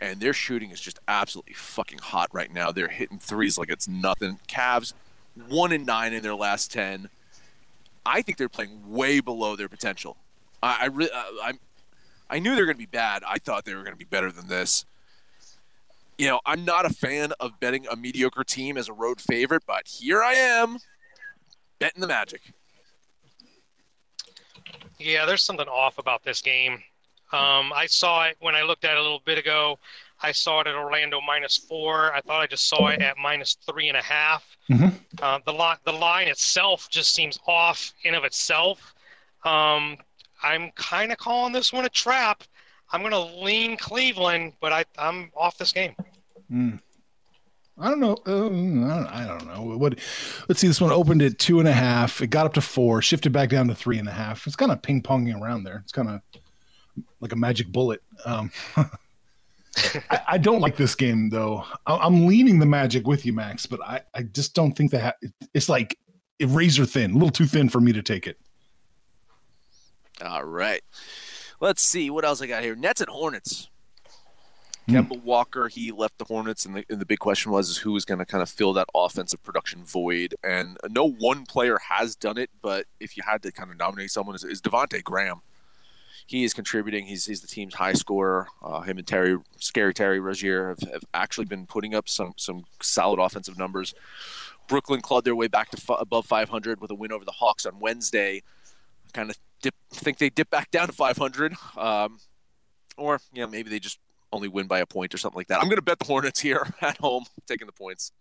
and 0.00 0.20
their 0.20 0.32
shooting 0.32 0.70
is 0.70 0.80
just 0.80 0.98
absolutely 1.08 1.54
fucking 1.54 1.98
hot 1.98 2.28
right 2.32 2.52
now. 2.52 2.72
They're 2.72 2.88
hitting 2.88 3.18
threes 3.18 3.58
like 3.58 3.70
it's 3.70 3.88
nothing. 3.88 4.38
Cavs 4.48 4.92
one 5.48 5.72
and 5.72 5.86
nine 5.86 6.12
in 6.12 6.22
their 6.22 6.34
last 6.34 6.72
ten. 6.72 7.08
I 8.04 8.22
think 8.22 8.38
they're 8.38 8.48
playing 8.48 8.92
way 8.92 9.20
below 9.20 9.56
their 9.56 9.68
potential. 9.68 10.16
I 10.62 10.78
I, 10.82 10.86
re- 10.86 11.10
uh, 11.12 11.24
I'm 11.42 11.58
I 12.28 12.38
knew 12.38 12.54
they 12.54 12.60
were 12.60 12.66
going 12.66 12.76
to 12.76 12.78
be 12.78 12.86
bad. 12.86 13.22
I 13.26 13.38
thought 13.38 13.64
they 13.64 13.74
were 13.74 13.82
going 13.82 13.92
to 13.94 13.98
be 13.98 14.04
better 14.04 14.32
than 14.32 14.48
this. 14.48 14.84
You 16.18 16.28
know, 16.28 16.40
I'm 16.46 16.64
not 16.64 16.86
a 16.86 16.90
fan 16.90 17.32
of 17.40 17.60
betting 17.60 17.86
a 17.90 17.96
mediocre 17.96 18.42
team 18.42 18.76
as 18.76 18.88
a 18.88 18.92
road 18.92 19.20
favorite, 19.20 19.62
but 19.66 19.86
here 19.86 20.22
I 20.22 20.32
am 20.32 20.78
betting 21.78 22.00
the 22.00 22.06
Magic. 22.06 22.40
Yeah, 24.98 25.26
there's 25.26 25.42
something 25.42 25.68
off 25.68 25.98
about 25.98 26.22
this 26.24 26.40
game. 26.40 26.82
Um, 27.32 27.72
I 27.74 27.86
saw 27.86 28.24
it 28.24 28.36
when 28.40 28.54
I 28.54 28.62
looked 28.62 28.84
at 28.84 28.92
it 28.92 28.98
a 28.98 29.02
little 29.02 29.22
bit 29.24 29.36
ago. 29.38 29.78
I 30.22 30.32
saw 30.32 30.60
it 30.60 30.66
at 30.66 30.74
Orlando 30.74 31.20
minus 31.20 31.56
four. 31.56 32.14
I 32.14 32.20
thought 32.20 32.40
I 32.40 32.46
just 32.46 32.68
saw 32.68 32.88
it 32.88 33.02
at 33.02 33.18
minus 33.18 33.56
three 33.68 33.88
and 33.88 33.96
a 33.96 34.02
half. 34.02 34.56
Mhm. 34.70 34.94
Uh, 35.20 35.40
the 35.44 35.52
line, 35.52 35.76
the 35.84 35.92
line 35.92 36.28
itself 36.28 36.88
just 36.88 37.12
seems 37.14 37.38
off 37.46 37.92
in 38.04 38.14
of 38.14 38.24
itself. 38.24 38.94
Um, 39.44 39.98
I'm 40.42 40.70
kind 40.72 41.12
of 41.12 41.18
calling 41.18 41.52
this 41.52 41.72
one 41.72 41.84
a 41.84 41.88
trap. 41.88 42.44
I'm 42.92 43.00
going 43.00 43.12
to 43.12 43.18
lean 43.44 43.76
Cleveland, 43.76 44.54
but 44.60 44.72
I, 44.72 44.84
I'm 44.96 45.30
off 45.36 45.58
this 45.58 45.72
game. 45.72 45.94
Mm. 46.50 46.80
I 47.78 47.90
don't 47.90 48.00
know. 48.00 48.16
Uh, 48.26 48.46
I, 48.46 48.48
don't, 48.48 49.06
I 49.06 49.26
don't 49.26 49.46
know. 49.46 49.76
What? 49.76 49.98
Let's 50.48 50.60
see. 50.60 50.66
This 50.66 50.80
one 50.80 50.92
opened 50.92 51.20
at 51.22 51.38
two 51.38 51.60
and 51.60 51.68
a 51.68 51.72
half. 51.72 52.22
It 52.22 52.28
got 52.28 52.46
up 52.46 52.54
to 52.54 52.62
four, 52.62 53.02
shifted 53.02 53.32
back 53.32 53.50
down 53.50 53.68
to 53.68 53.74
three 53.74 53.98
and 53.98 54.08
a 54.08 54.12
half. 54.12 54.46
It's 54.46 54.56
kind 54.56 54.72
of 54.72 54.80
ping 54.80 55.02
ponging 55.02 55.38
around 55.40 55.64
there. 55.64 55.80
It's 55.82 55.92
kind 55.92 56.08
of 56.08 56.20
like 57.20 57.32
a 57.32 57.36
magic 57.36 57.68
bullet. 57.68 58.02
Um, 58.24 58.50
I, 60.10 60.20
I 60.28 60.38
don't 60.38 60.60
like 60.60 60.76
this 60.76 60.94
game 60.94 61.28
though. 61.28 61.64
I, 61.86 61.96
I'm 61.96 62.26
leaning 62.26 62.58
the 62.58 62.66
Magic 62.66 63.06
with 63.06 63.26
you, 63.26 63.32
Max, 63.32 63.66
but 63.66 63.80
I, 63.82 64.00
I 64.14 64.22
just 64.22 64.54
don't 64.54 64.72
think 64.72 64.90
that 64.92 65.02
ha- 65.02 65.28
it's 65.52 65.68
like 65.68 65.98
razor 66.40 66.86
thin, 66.86 67.10
a 67.10 67.14
little 67.14 67.30
too 67.30 67.46
thin 67.46 67.68
for 67.68 67.80
me 67.80 67.92
to 67.92 68.02
take 68.02 68.26
it. 68.26 68.38
All 70.24 70.44
right. 70.44 70.82
Let's 71.60 71.82
see 71.82 72.10
what 72.10 72.24
else 72.24 72.40
I 72.40 72.46
got 72.46 72.62
here. 72.62 72.74
Nets 72.74 73.00
and 73.00 73.10
Hornets. 73.10 73.68
Hmm. 74.88 74.96
Kemba 74.96 75.22
Walker, 75.22 75.68
he 75.68 75.90
left 75.90 76.18
the 76.18 76.24
Hornets, 76.24 76.64
and 76.64 76.76
the, 76.76 76.84
and 76.88 77.00
the 77.00 77.06
big 77.06 77.18
question 77.18 77.50
was 77.50 77.68
is 77.68 77.78
who 77.78 77.92
was 77.92 78.04
going 78.04 78.18
to 78.18 78.26
kind 78.26 78.42
of 78.42 78.48
fill 78.48 78.72
that 78.74 78.88
offensive 78.94 79.42
production 79.42 79.84
void. 79.84 80.34
And 80.44 80.76
no 80.88 81.08
one 81.08 81.44
player 81.44 81.78
has 81.88 82.14
done 82.14 82.38
it, 82.38 82.50
but 82.62 82.86
if 83.00 83.16
you 83.16 83.22
had 83.26 83.42
to 83.42 83.52
kind 83.52 83.70
of 83.70 83.78
nominate 83.78 84.10
someone, 84.10 84.36
is, 84.36 84.44
is 84.44 84.60
Devonte 84.60 85.02
Graham. 85.02 85.40
He 86.28 86.44
is 86.44 86.54
contributing. 86.54 87.06
He's, 87.06 87.26
he's 87.26 87.40
the 87.40 87.46
team's 87.46 87.74
high 87.74 87.92
scorer. 87.92 88.48
Uh, 88.62 88.80
him 88.80 88.98
and 88.98 89.06
Terry, 89.06 89.38
scary 89.58 89.94
Terry 89.94 90.18
Rozier, 90.18 90.68
have, 90.70 90.92
have 90.92 91.04
actually 91.14 91.44
been 91.44 91.66
putting 91.66 91.94
up 91.94 92.08
some 92.08 92.34
some 92.36 92.64
solid 92.82 93.20
offensive 93.20 93.56
numbers. 93.56 93.94
Brooklyn 94.68 95.00
clawed 95.00 95.24
their 95.24 95.36
way 95.36 95.46
back 95.46 95.70
to 95.70 95.76
f- 95.76 96.00
above 96.00 96.26
500 96.26 96.80
with 96.80 96.90
a 96.90 96.96
win 96.96 97.12
over 97.12 97.24
the 97.24 97.30
Hawks 97.30 97.64
on 97.64 97.78
Wednesday. 97.78 98.42
Kind 99.12 99.30
of 99.30 99.38
dip, 99.62 99.74
think 99.92 100.18
they 100.18 100.28
dip 100.28 100.50
back 100.50 100.72
down 100.72 100.88
to 100.88 100.92
500. 100.92 101.54
Um, 101.76 102.18
or 102.96 103.20
you 103.32 103.42
know 103.42 103.48
maybe 103.48 103.70
they 103.70 103.78
just 103.78 103.98
only 104.32 104.48
win 104.48 104.66
by 104.66 104.80
a 104.80 104.86
point 104.86 105.14
or 105.14 105.18
something 105.18 105.36
like 105.36 105.48
that. 105.48 105.60
I'm 105.60 105.66
going 105.66 105.76
to 105.76 105.82
bet 105.82 105.98
the 105.98 106.04
Hornets 106.04 106.40
here 106.40 106.66
at 106.80 106.96
home, 106.98 107.24
taking 107.46 107.66
the 107.66 107.72
points. 107.72 108.12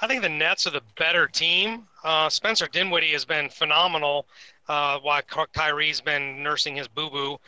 I 0.00 0.06
think 0.06 0.22
the 0.22 0.28
Nets 0.28 0.66
are 0.66 0.70
the 0.70 0.82
better 0.96 1.26
team. 1.26 1.88
Uh, 2.04 2.28
Spencer 2.28 2.68
Dinwiddie 2.68 3.12
has 3.12 3.24
been 3.24 3.48
phenomenal 3.48 4.26
uh, 4.68 4.98
while 5.00 5.22
Kyrie's 5.22 6.00
been 6.00 6.42
nursing 6.42 6.76
his 6.76 6.86
boo 6.86 7.10
boo. 7.10 7.40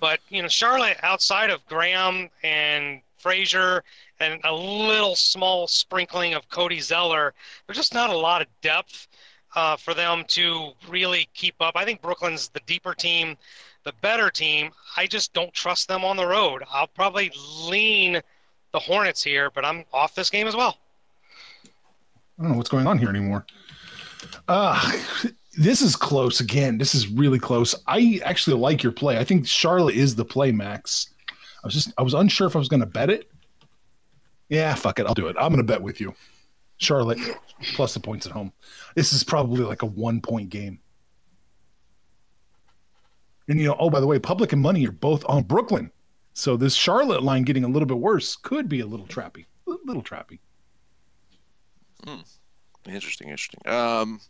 But, 0.00 0.20
you 0.28 0.42
know, 0.42 0.48
Charlotte, 0.48 0.98
outside 1.02 1.50
of 1.50 1.64
Graham 1.66 2.28
and 2.42 3.00
Frazier 3.16 3.82
and 4.20 4.38
a 4.44 4.54
little 4.54 5.16
small 5.16 5.66
sprinkling 5.66 6.34
of 6.34 6.48
Cody 6.50 6.80
Zeller, 6.80 7.32
there's 7.66 7.78
just 7.78 7.94
not 7.94 8.10
a 8.10 8.16
lot 8.16 8.42
of 8.42 8.48
depth 8.60 9.08
uh, 9.54 9.76
for 9.76 9.94
them 9.94 10.24
to 10.28 10.72
really 10.88 11.28
keep 11.32 11.54
up. 11.60 11.74
I 11.76 11.84
think 11.84 12.02
Brooklyn's 12.02 12.48
the 12.48 12.60
deeper 12.66 12.92
team, 12.92 13.36
the 13.84 13.92
better 14.00 14.30
team. 14.30 14.70
I 14.96 15.06
just 15.06 15.32
don't 15.32 15.52
trust 15.52 15.88
them 15.88 16.04
on 16.04 16.16
the 16.16 16.26
road. 16.26 16.62
I'll 16.70 16.86
probably 16.86 17.30
lean 17.68 18.20
the 18.72 18.78
Hornets 18.78 19.22
here, 19.22 19.50
but 19.50 19.64
I'm 19.64 19.84
off 19.92 20.14
this 20.14 20.30
game 20.30 20.46
as 20.46 20.56
well. 20.56 20.78
I 22.38 22.42
don't 22.42 22.52
know 22.52 22.58
what's 22.58 22.70
going 22.70 22.86
on 22.86 22.98
here 22.98 23.08
anymore. 23.08 23.46
Uh, 24.48 24.92
this 25.56 25.80
is 25.82 25.94
close 25.94 26.40
again. 26.40 26.78
This 26.78 26.94
is 26.94 27.08
really 27.08 27.38
close. 27.38 27.74
I 27.86 28.20
actually 28.24 28.58
like 28.58 28.82
your 28.82 28.92
play. 28.92 29.18
I 29.18 29.24
think 29.24 29.46
Charlotte 29.46 29.94
is 29.94 30.16
the 30.16 30.24
play, 30.24 30.50
Max. 30.50 31.10
I 31.30 31.66
was 31.66 31.74
just 31.74 31.92
I 31.96 32.02
was 32.02 32.14
unsure 32.14 32.46
if 32.46 32.56
I 32.56 32.58
was 32.58 32.68
going 32.68 32.80
to 32.80 32.86
bet 32.86 33.10
it. 33.10 33.30
Yeah, 34.48 34.74
fuck 34.74 34.98
it. 34.98 35.06
I'll 35.06 35.14
do 35.14 35.28
it. 35.28 35.36
I'm 35.38 35.52
going 35.52 35.64
to 35.64 35.72
bet 35.72 35.80
with 35.80 36.00
you. 36.00 36.14
Charlotte 36.78 37.18
plus 37.74 37.94
the 37.94 38.00
points 38.00 38.26
at 38.26 38.32
home. 38.32 38.52
This 38.94 39.12
is 39.12 39.24
probably 39.24 39.64
like 39.64 39.82
a 39.82 39.86
one 39.86 40.20
point 40.20 40.50
game. 40.50 40.80
And 43.48 43.60
you 43.60 43.66
know, 43.66 43.76
oh 43.78 43.90
by 43.90 44.00
the 44.00 44.06
way, 44.06 44.18
public 44.18 44.52
and 44.52 44.62
money 44.62 44.86
are 44.86 44.92
both 44.92 45.24
on 45.28 45.42
Brooklyn. 45.42 45.90
So 46.32 46.56
this 46.56 46.74
Charlotte 46.74 47.22
line 47.22 47.42
getting 47.42 47.64
a 47.64 47.68
little 47.68 47.86
bit 47.86 47.98
worse 47.98 48.36
could 48.36 48.68
be 48.68 48.80
a 48.80 48.86
little 48.86 49.06
trappy. 49.06 49.44
A 49.68 49.74
little 49.84 50.02
trappy. 50.02 50.40
Hmm. 52.04 52.20
Interesting, 52.86 53.28
interesting. 53.28 53.60
Um, 53.66 54.20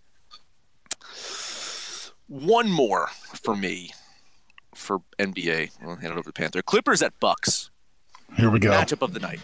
one 2.29 2.71
more 2.71 3.09
for 3.43 3.57
me 3.57 3.93
for 4.75 5.01
NBA. 5.19 5.71
I'll 5.83 5.97
hand 5.97 6.13
it 6.13 6.19
over 6.19 6.23
to 6.23 6.33
Panther. 6.33 6.63
Clippers 6.63 7.03
at 7.03 7.19
Bucks. 7.21 7.71
Here 8.37 8.51
we 8.51 8.59
go. 8.59 8.71
Matchup 8.71 9.03
of 9.03 9.15
the 9.15 9.21
night. 9.21 9.41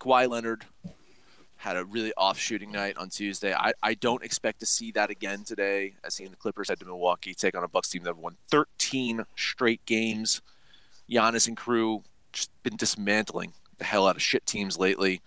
Kawhi 0.00 0.28
Leonard 0.28 0.64
had 1.62 1.76
a 1.76 1.84
really 1.84 2.12
off 2.16 2.38
shooting 2.38 2.72
night 2.72 2.96
on 2.96 3.08
Tuesday. 3.08 3.54
I, 3.54 3.72
I 3.84 3.94
don't 3.94 4.24
expect 4.24 4.58
to 4.60 4.66
see 4.66 4.90
that 4.92 5.10
again 5.10 5.44
today. 5.44 5.94
As 6.02 6.14
seen 6.14 6.30
the 6.30 6.36
Clippers 6.36 6.68
head 6.68 6.80
to 6.80 6.84
Milwaukee, 6.84 7.34
take 7.34 7.56
on 7.56 7.62
a 7.62 7.68
Bucks 7.68 7.88
team 7.88 8.02
that 8.02 8.16
won 8.16 8.36
13 8.50 9.24
straight 9.36 9.84
games. 9.86 10.42
Giannis 11.08 11.46
and 11.46 11.56
crew 11.56 12.02
just 12.32 12.50
been 12.64 12.76
dismantling 12.76 13.52
the 13.78 13.84
hell 13.84 14.08
out 14.08 14.16
of 14.16 14.22
shit 14.22 14.44
teams 14.44 14.76
lately. 14.76 15.20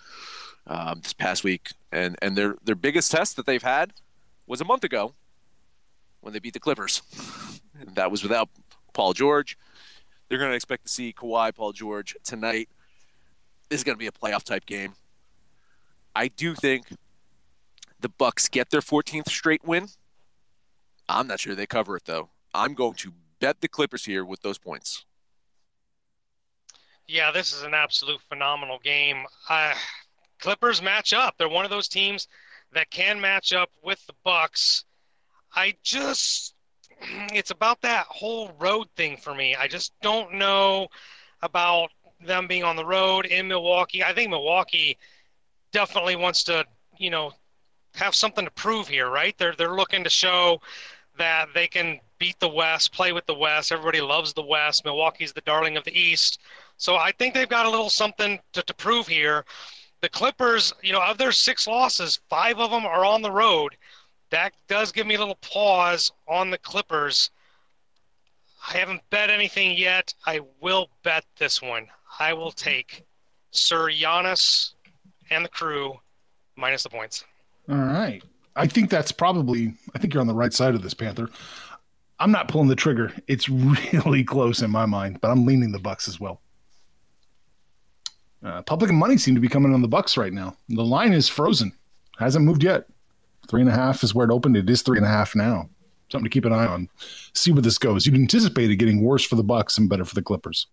Um, 0.68 1.00
this 1.04 1.14
past 1.14 1.44
week, 1.44 1.70
and 1.92 2.18
and 2.24 2.36
their 2.36 2.56
their 2.64 2.76
biggest 2.76 3.12
test 3.12 3.36
that 3.36 3.46
they've 3.46 3.62
had 3.62 3.94
was 4.48 4.60
a 4.60 4.66
month 4.66 4.84
ago 4.84 5.14
when 6.22 6.34
they 6.34 6.40
beat 6.40 6.54
the 6.54 6.60
Clippers. 6.60 7.04
that 7.94 8.12
was 8.12 8.24
without 8.24 8.50
Paul 8.92 9.14
George. 9.14 9.58
They're 10.28 10.40
going 10.40 10.50
to 10.50 10.56
expect 10.56 10.88
to 10.88 10.92
see 10.92 11.14
Kawhi, 11.14 11.56
Paul 11.56 11.72
George 11.72 12.18
tonight. 12.24 12.68
This 13.70 13.80
is 13.80 13.84
going 13.84 13.96
to 13.96 14.00
be 14.00 14.08
a 14.08 14.12
playoff 14.12 14.44
type 14.44 14.66
game. 14.66 14.96
I 16.16 16.30
do 16.30 16.56
think 16.56 16.88
the 18.00 18.10
Bucks 18.10 18.48
get 18.48 18.70
their 18.70 18.82
14th 18.82 19.30
straight 19.30 19.66
win. 19.66 19.88
I'm 21.10 21.28
not 21.28 21.40
sure 21.40 21.56
they 21.56 21.66
cover 21.66 21.98
it 21.98 22.06
though. 22.06 22.30
I'm 22.54 22.74
going 22.74 22.94
to 22.96 23.12
bet 23.40 23.62
the 23.62 23.68
Clippers 23.68 24.06
here 24.06 24.24
with 24.24 24.42
those 24.42 24.58
points. 24.58 25.06
Yeah, 27.08 27.32
this 27.32 27.54
is 27.54 27.62
an 27.62 27.74
absolute 27.74 28.22
phenomenal 28.30 28.80
game. 28.84 29.26
Uh, 29.50 29.74
Clippers 30.40 30.82
match 30.82 31.14
up. 31.14 31.36
They're 31.38 31.50
one 31.50 31.66
of 31.66 31.72
those 31.72 31.88
teams 31.88 32.28
that 32.74 32.90
can 32.90 33.22
match 33.22 33.54
up 33.54 33.70
with 33.84 34.04
the 34.08 34.14
Bucks. 34.24 34.86
I 35.54 35.76
just 35.84 36.56
it's 37.34 37.52
about 37.52 37.82
that 37.82 38.06
whole 38.08 38.52
road 38.60 38.88
thing 38.96 39.18
for 39.18 39.36
me. 39.36 39.56
I 39.56 39.68
just 39.68 39.94
don't 40.02 40.34
know 40.34 40.88
about 41.42 41.90
them 42.26 42.48
being 42.48 42.64
on 42.64 42.76
the 42.76 42.86
road 42.86 43.26
in 43.26 43.48
Milwaukee. 43.48 44.04
I 44.04 44.14
think 44.14 44.30
Milwaukee 44.30 44.98
definitely 45.76 46.16
wants 46.16 46.42
to, 46.42 46.64
you 46.98 47.10
know, 47.10 47.34
have 47.96 48.16
something 48.16 48.46
to 48.46 48.52
prove 48.52 48.88
here, 48.88 49.10
right? 49.10 49.38
They're 49.38 49.54
they're 49.58 49.76
looking 49.76 50.06
to 50.06 50.10
show 50.10 50.62
that 51.18 51.50
they 51.54 51.68
can 51.68 52.00
beat 52.18 52.40
the 52.40 52.48
West, 52.48 52.94
play 52.94 53.12
with 53.12 53.26
the 53.26 53.36
West. 53.36 53.74
Everybody 53.74 54.00
loves 54.00 54.34
the 54.34 54.42
West. 54.42 54.86
Milwaukee's 54.86 55.34
the 55.34 55.42
darling 55.42 55.76
of 55.76 55.84
the 55.84 55.98
East. 55.98 56.40
So 56.78 56.96
I 56.96 57.12
think 57.12 57.34
they've 57.34 57.50
got 57.50 57.66
a 57.66 57.70
little 57.70 57.90
something 57.90 58.40
to, 58.54 58.62
to 58.62 58.74
prove 58.74 59.06
here 59.08 59.44
the 60.00 60.08
Clippers, 60.08 60.74
you 60.82 60.94
know, 60.94 61.02
of 61.02 61.18
their 61.18 61.34
six 61.34 61.68
losses, 61.68 62.22
five 62.30 62.60
of 62.60 62.72
them 62.72 62.86
are 62.86 63.04
on 63.04 63.22
the 63.22 63.32
road. 63.32 63.76
That 64.30 64.54
does 64.70 64.94
give 64.94 65.08
me 65.08 65.16
a 65.16 65.20
little 65.20 65.36
pause 65.36 66.12
on 66.28 66.52
the 66.52 66.58
Clippers. 66.58 67.32
I 68.70 68.78
haven't 68.78 69.02
bet 69.10 69.30
anything 69.30 69.78
yet. 69.78 70.14
I 70.26 70.40
will 70.62 70.90
bet 71.04 71.26
this 71.38 71.62
one. 71.62 71.88
I 72.18 72.32
will 72.34 72.52
take 72.52 73.04
Sir 73.52 73.90
Giannis 73.90 74.75
and 75.30 75.44
the 75.44 75.50
crew 75.50 76.00
minus 76.56 76.84
the 76.84 76.90
points. 76.90 77.24
All 77.70 77.76
right. 77.78 78.22
I 78.56 78.68
think 78.68 78.90
that's 78.90 79.12
probably, 79.12 79.74
I 79.94 80.00
think 80.00 80.14
you're 80.14 80.22
on 80.22 80.28
the 80.28 80.34
right 80.34 80.54
side 80.54 80.76
of 80.76 80.82
this, 80.82 80.94
Panther. 80.94 81.30
I'm 82.20 82.32
not 82.32 82.48
pulling 82.48 82.70
the 82.70 82.76
trigger. 82.76 83.12
It's 83.28 83.50
really 83.50 84.24
close 84.24 84.62
in 84.62 84.72
my 84.72 84.86
mind, 84.86 85.20
but 85.22 85.30
I'm 85.30 85.46
leaning 85.46 85.72
the 85.72 85.80
Bucks 85.80 86.08
as 86.08 86.20
well. 86.20 86.42
Uh, 88.44 88.62
public 88.62 88.92
money 88.92 89.18
seem 89.18 89.36
to 89.36 89.42
be 89.42 89.48
coming 89.48 89.74
on 89.74 89.82
the 89.82 89.88
Bucks 89.88 90.18
right 90.18 90.32
now. 90.32 90.56
The 90.70 90.86
line 90.86 91.14
is 91.14 91.28
frozen, 91.28 91.74
hasn't 92.20 92.46
moved 92.46 92.64
yet. 92.64 92.88
Three 93.48 93.62
and 93.62 93.70
a 93.70 93.74
half 93.74 94.04
is 94.04 94.14
where 94.16 94.26
it 94.26 94.34
opened. 94.34 94.58
It 94.58 94.70
is 94.70 94.82
three 94.82 94.98
and 94.98 95.06
a 95.06 95.10
half 95.10 95.36
now. 95.36 95.70
Something 96.12 96.26
to 96.26 96.30
keep 96.30 96.46
an 96.46 96.54
eye 96.54 96.68
on. 96.68 96.90
See 97.34 97.52
where 97.52 97.62
this 97.62 97.78
goes. 97.78 98.06
You'd 98.06 98.16
anticipate 98.16 98.70
it 98.70 98.76
getting 98.76 99.04
worse 99.04 99.26
for 99.26 99.36
the 99.36 99.44
Bucks 99.44 99.78
and 99.78 99.90
better 99.90 100.06
for 100.06 100.16
the 100.16 100.22
Clippers. 100.22 100.68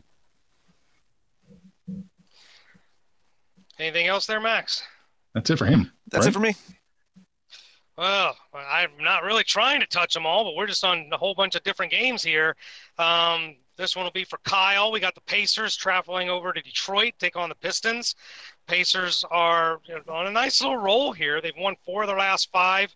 Anything 3.78 4.06
else 4.06 4.26
there, 4.26 4.40
Max? 4.40 4.82
That's 5.34 5.50
it 5.50 5.58
for 5.58 5.66
him. 5.66 5.92
That's 6.10 6.26
right? 6.26 6.30
it 6.30 6.34
for 6.34 6.40
me. 6.40 6.54
Well, 7.96 8.36
I'm 8.54 8.90
not 9.00 9.22
really 9.22 9.44
trying 9.44 9.80
to 9.80 9.86
touch 9.86 10.14
them 10.14 10.24
all, 10.26 10.44
but 10.44 10.54
we're 10.54 10.66
just 10.66 10.84
on 10.84 11.08
a 11.12 11.16
whole 11.16 11.34
bunch 11.34 11.54
of 11.54 11.62
different 11.62 11.92
games 11.92 12.22
here. 12.22 12.56
Um, 12.98 13.56
this 13.76 13.96
one 13.96 14.04
will 14.04 14.12
be 14.12 14.24
for 14.24 14.38
Kyle. 14.44 14.92
We 14.92 15.00
got 15.00 15.14
the 15.14 15.20
Pacers 15.22 15.76
traveling 15.76 16.30
over 16.30 16.52
to 16.52 16.60
Detroit, 16.60 17.14
take 17.18 17.36
on 17.36 17.48
the 17.48 17.54
Pistons. 17.54 18.14
Pacers 18.66 19.24
are 19.30 19.80
you 19.86 19.94
know, 19.94 20.12
on 20.12 20.26
a 20.26 20.30
nice 20.30 20.60
little 20.60 20.76
roll 20.76 21.12
here. 21.12 21.40
They've 21.40 21.52
won 21.58 21.76
four 21.84 22.02
of 22.02 22.08
their 22.08 22.18
last 22.18 22.50
five, 22.50 22.94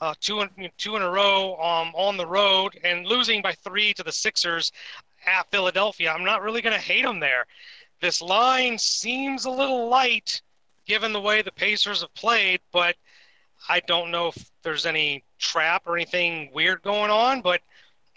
uh, 0.00 0.14
two 0.20 0.40
in, 0.40 0.48
two 0.76 0.96
in 0.96 1.02
a 1.02 1.10
row 1.10 1.56
um, 1.60 1.92
on 1.94 2.16
the 2.16 2.26
road, 2.26 2.78
and 2.82 3.06
losing 3.06 3.42
by 3.42 3.52
three 3.52 3.92
to 3.94 4.02
the 4.02 4.12
Sixers 4.12 4.72
at 5.26 5.50
Philadelphia. 5.50 6.12
I'm 6.12 6.24
not 6.24 6.42
really 6.42 6.62
going 6.62 6.74
to 6.74 6.82
hate 6.82 7.04
them 7.04 7.20
there. 7.20 7.46
This 8.02 8.20
line 8.20 8.76
seems 8.76 9.46
a 9.46 9.50
little 9.50 9.88
light 9.88 10.42
given 10.86 11.14
the 11.14 11.20
way 11.20 11.40
the 11.40 11.52
Pacers 11.52 12.02
have 12.02 12.12
played, 12.12 12.60
but 12.70 12.96
I 13.68 13.80
don't 13.80 14.10
know 14.10 14.28
if 14.28 14.50
there's 14.62 14.84
any 14.84 15.24
trap 15.38 15.84
or 15.86 15.96
anything 15.96 16.50
weird 16.52 16.82
going 16.82 17.10
on, 17.10 17.40
but– 17.40 17.62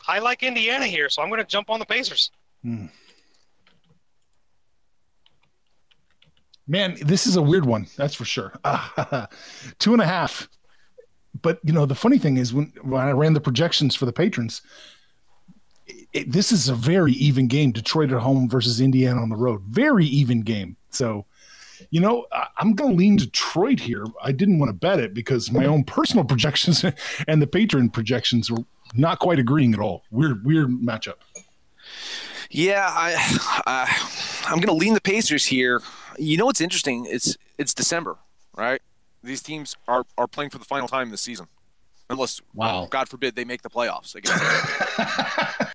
I 0.08 0.20
like 0.20 0.44
Indiana 0.44 0.86
here, 0.86 1.10
so 1.10 1.22
I'm 1.22 1.30
going 1.30 1.42
to 1.42 1.48
jump 1.48 1.70
on 1.70 1.80
the 1.80 1.86
Pacers. 1.86 2.32
Hmm. 2.64 2.86
Man, 6.68 6.98
this 7.02 7.28
is 7.28 7.36
a 7.36 7.42
weird 7.42 7.66
one. 7.66 7.88
That's 7.96 8.16
for 8.16 8.26
sure. 8.26 8.54
Two 9.80 9.94
and 9.94 10.02
a 10.02 10.06
half. 10.06 10.50
But 11.42 11.60
you 11.64 11.74
know, 11.74 11.86
the 11.86 11.96
funny 11.96 12.18
thing 12.18 12.38
is 12.38 12.54
when 12.54 12.74
when 12.82 13.02
I 13.02 13.12
ran 13.12 13.34
the 13.34 13.42
projections 13.42 13.94
for 13.94 14.06
the 14.06 14.14
patrons, 14.14 14.62
it, 16.16 16.32
this 16.32 16.52
is 16.54 16.70
a 16.70 16.76
very 16.76 17.12
even 17.14 17.48
game. 17.48 17.72
Detroit 17.72 18.12
at 18.12 18.22
home 18.22 18.50
versus 18.50 18.80
Indiana 18.80 19.22
on 19.22 19.30
the 19.30 19.36
road. 19.36 19.62
Very 19.64 20.06
even 20.06 20.42
game. 20.42 20.78
So, 20.90 21.26
you 21.90 22.00
know, 22.00 22.26
I, 22.32 22.48
I'm 22.58 22.74
going 22.74 22.92
to 22.92 22.96
lean 22.96 23.18
Detroit 23.18 23.82
here. 23.82 24.06
I 24.24 24.32
didn't 24.32 24.58
want 24.58 24.70
to 24.70 24.74
bet 24.74 25.00
it 25.00 25.14
because 25.14 25.52
my 25.52 25.66
own 25.66 25.84
personal 25.84 26.24
projections 26.34 26.86
and 27.28 27.42
the 27.42 27.48
patron 27.48 27.90
projections 27.90 28.50
were 28.50 28.64
not 28.96 29.20
quite 29.20 29.40
agreeing 29.40 29.74
at 29.74 29.80
all. 29.82 30.04
Weird, 30.10 30.46
weird 30.46 30.70
matchup. 30.70 31.16
Yeah, 32.50 32.88
I, 32.90 33.62
uh, 33.68 34.50
I'm 34.50 34.60
going 34.60 34.68
to 34.68 34.74
lean 34.74 34.94
the 34.94 35.02
Pacers 35.02 35.46
here. 35.46 35.82
You 36.18 36.38
know 36.38 36.46
what's 36.46 36.62
interesting? 36.62 37.06
It's 37.10 37.36
it's 37.58 37.74
December, 37.74 38.16
right? 38.56 38.82
These 39.22 39.42
teams 39.42 39.76
are 39.86 40.06
are 40.18 40.28
playing 40.28 40.52
for 40.52 40.60
the 40.60 40.66
final 40.66 40.88
time 40.88 41.10
this 41.10 41.22
season, 41.22 41.48
unless 42.10 42.40
wow, 42.54 42.88
God 42.90 43.10
forbid 43.10 43.36
they 43.36 43.44
make 43.44 43.64
the 43.64 43.70
playoffs. 43.70 44.16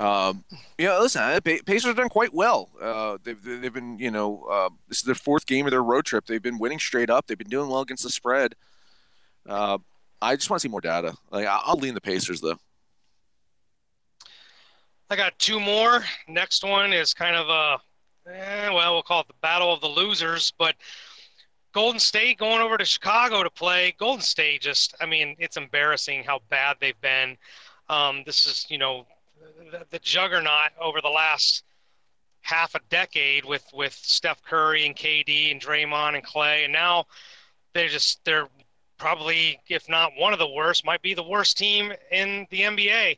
Um, 0.00 0.44
yeah, 0.78 0.98
listen, 0.98 1.22
uh, 1.22 1.40
Pacers 1.42 1.84
have 1.84 1.96
done 1.96 2.08
quite 2.08 2.32
well. 2.32 2.68
Uh, 2.80 3.18
they've 3.22 3.42
they've 3.42 3.72
been, 3.72 3.98
you 3.98 4.10
know, 4.10 4.44
uh, 4.48 4.68
this 4.88 4.98
is 4.98 5.04
their 5.04 5.14
fourth 5.14 5.46
game 5.46 5.66
of 5.66 5.72
their 5.72 5.82
road 5.82 6.04
trip. 6.04 6.26
They've 6.26 6.42
been 6.42 6.58
winning 6.58 6.78
straight 6.78 7.10
up. 7.10 7.26
They've 7.26 7.38
been 7.38 7.48
doing 7.48 7.68
well 7.68 7.80
against 7.80 8.04
the 8.04 8.10
spread. 8.10 8.54
Uh, 9.48 9.78
I 10.22 10.36
just 10.36 10.50
want 10.50 10.60
to 10.60 10.68
see 10.68 10.70
more 10.70 10.80
data. 10.80 11.14
Like 11.30 11.46
I'll 11.48 11.76
lean 11.76 11.94
the 11.94 12.00
Pacers 12.00 12.40
though. 12.40 12.58
I 15.10 15.16
got 15.16 15.38
two 15.38 15.58
more. 15.58 16.04
Next 16.28 16.62
one 16.62 16.92
is 16.92 17.14
kind 17.14 17.34
of 17.34 17.48
a, 17.48 18.30
eh, 18.30 18.70
well, 18.70 18.92
we'll 18.92 19.02
call 19.02 19.22
it 19.22 19.28
the 19.28 19.34
battle 19.40 19.72
of 19.72 19.80
the 19.80 19.88
losers, 19.88 20.52
but 20.58 20.74
Golden 21.72 21.98
State 21.98 22.38
going 22.38 22.60
over 22.60 22.76
to 22.76 22.84
Chicago 22.84 23.42
to 23.42 23.48
play. 23.48 23.94
Golden 23.98 24.20
State 24.20 24.60
just, 24.60 24.94
I 25.00 25.06
mean, 25.06 25.34
it's 25.38 25.56
embarrassing 25.56 26.24
how 26.24 26.40
bad 26.50 26.76
they've 26.78 27.00
been. 27.00 27.38
Um, 27.88 28.22
this 28.26 28.44
is, 28.44 28.66
you 28.68 28.76
know, 28.76 29.06
the, 29.70 29.86
the 29.90 29.98
juggernaut 29.98 30.72
over 30.80 31.00
the 31.00 31.08
last 31.08 31.64
half 32.42 32.74
a 32.74 32.80
decade 32.88 33.44
with 33.44 33.64
with 33.72 33.92
Steph 33.92 34.42
Curry 34.42 34.86
and 34.86 34.96
KD 34.96 35.50
and 35.50 35.60
Draymond 35.60 36.14
and 36.14 36.24
Clay, 36.24 36.64
and 36.64 36.72
now 36.72 37.06
they're 37.74 37.88
just 37.88 38.24
they're 38.24 38.48
probably, 38.98 39.60
if 39.68 39.88
not 39.88 40.12
one 40.16 40.32
of 40.32 40.38
the 40.38 40.48
worst, 40.48 40.84
might 40.84 41.02
be 41.02 41.14
the 41.14 41.22
worst 41.22 41.56
team 41.56 41.92
in 42.10 42.46
the 42.50 42.62
NBA. 42.62 43.16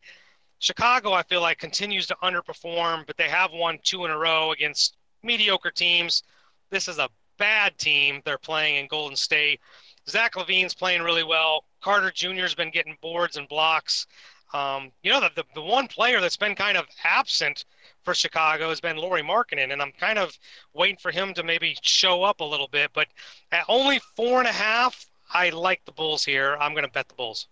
Chicago, 0.59 1.13
I 1.13 1.23
feel 1.23 1.41
like, 1.41 1.59
continues 1.59 2.07
to 2.09 2.17
underperform, 2.23 3.07
but 3.07 3.17
they 3.17 3.29
have 3.29 3.51
won 3.53 3.79
two 3.83 4.05
in 4.05 4.11
a 4.11 4.19
row 4.19 4.53
against 4.53 4.99
mediocre 5.23 5.71
teams. 5.71 6.23
This 6.71 6.87
is 6.87 6.99
a 6.99 7.09
bad 7.39 7.79
team 7.79 8.21
they're 8.25 8.37
playing 8.37 8.77
in 8.77 8.87
Golden 8.87 9.17
State. 9.17 9.61
Zach 10.07 10.35
LaVine's 10.35 10.75
playing 10.75 11.03
really 11.03 11.25
well. 11.25 11.65
Carter 11.81 12.11
Jr.'s 12.11 12.55
been 12.55 12.71
getting 12.71 12.99
boards 13.01 13.39
and 13.39 13.49
blocks. 13.49 14.07
Um, 14.53 14.91
you 15.03 15.11
know, 15.11 15.21
the, 15.21 15.31
the, 15.37 15.45
the 15.55 15.63
one 15.63 15.87
player 15.87 16.21
that's 16.21 16.37
been 16.37 16.55
kind 16.55 16.77
of 16.77 16.87
absent 17.05 17.65
for 18.03 18.15
Chicago 18.15 18.69
has 18.69 18.81
been 18.81 18.97
Lauri 18.97 19.23
Markkanen, 19.23 19.73
and 19.73 19.81
I'm 19.81 19.93
kind 19.93 20.19
of 20.19 20.37
waiting 20.75 20.97
for 20.97 21.11
him 21.11 21.35
to 21.35 21.43
maybe 21.43 21.77
show 21.83 22.23
up 22.23 22.41
a 22.41 22.45
little 22.45 22.69
bit. 22.69 22.91
But 22.95 23.09
at 23.53 23.65
only 23.69 24.01
four 24.17 24.39
and 24.39 24.49
a 24.49 24.53
half, 24.53 25.07
I 25.33 25.51
like 25.51 25.85
the 25.85 25.93
Bulls 25.93 26.25
here. 26.25 26.57
I'm 26.61 26.73
going 26.73 26.85
to 26.85 26.91
bet 26.91 27.09
the 27.09 27.15
Bulls. 27.15 27.47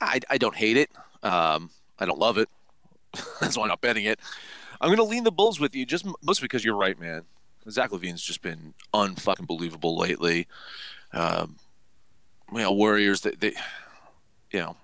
I, 0.00 0.20
I 0.30 0.38
don't 0.38 0.54
hate 0.54 0.76
it. 0.76 0.90
Um, 1.22 1.70
I 1.98 2.06
don't 2.06 2.18
love 2.18 2.38
it. 2.38 2.48
That's 3.40 3.56
why 3.56 3.64
I'm 3.64 3.68
not 3.68 3.80
betting 3.80 4.04
it. 4.04 4.20
I'm 4.80 4.88
going 4.88 4.98
to 4.98 5.04
lean 5.04 5.24
the 5.24 5.32
Bulls 5.32 5.58
with 5.58 5.74
you, 5.74 5.84
just 5.84 6.06
mostly 6.22 6.44
because 6.44 6.64
you're 6.64 6.76
right, 6.76 6.98
man. 6.98 7.22
Zach 7.68 7.90
LaVine's 7.90 8.22
just 8.22 8.40
been 8.40 8.74
unfucking 8.94 9.46
believable 9.46 9.98
lately. 9.98 10.46
Um, 11.12 11.56
Warriors, 12.50 13.22
they, 13.22 13.32
they 13.32 13.52
you 14.50 14.60
know, 14.60 14.76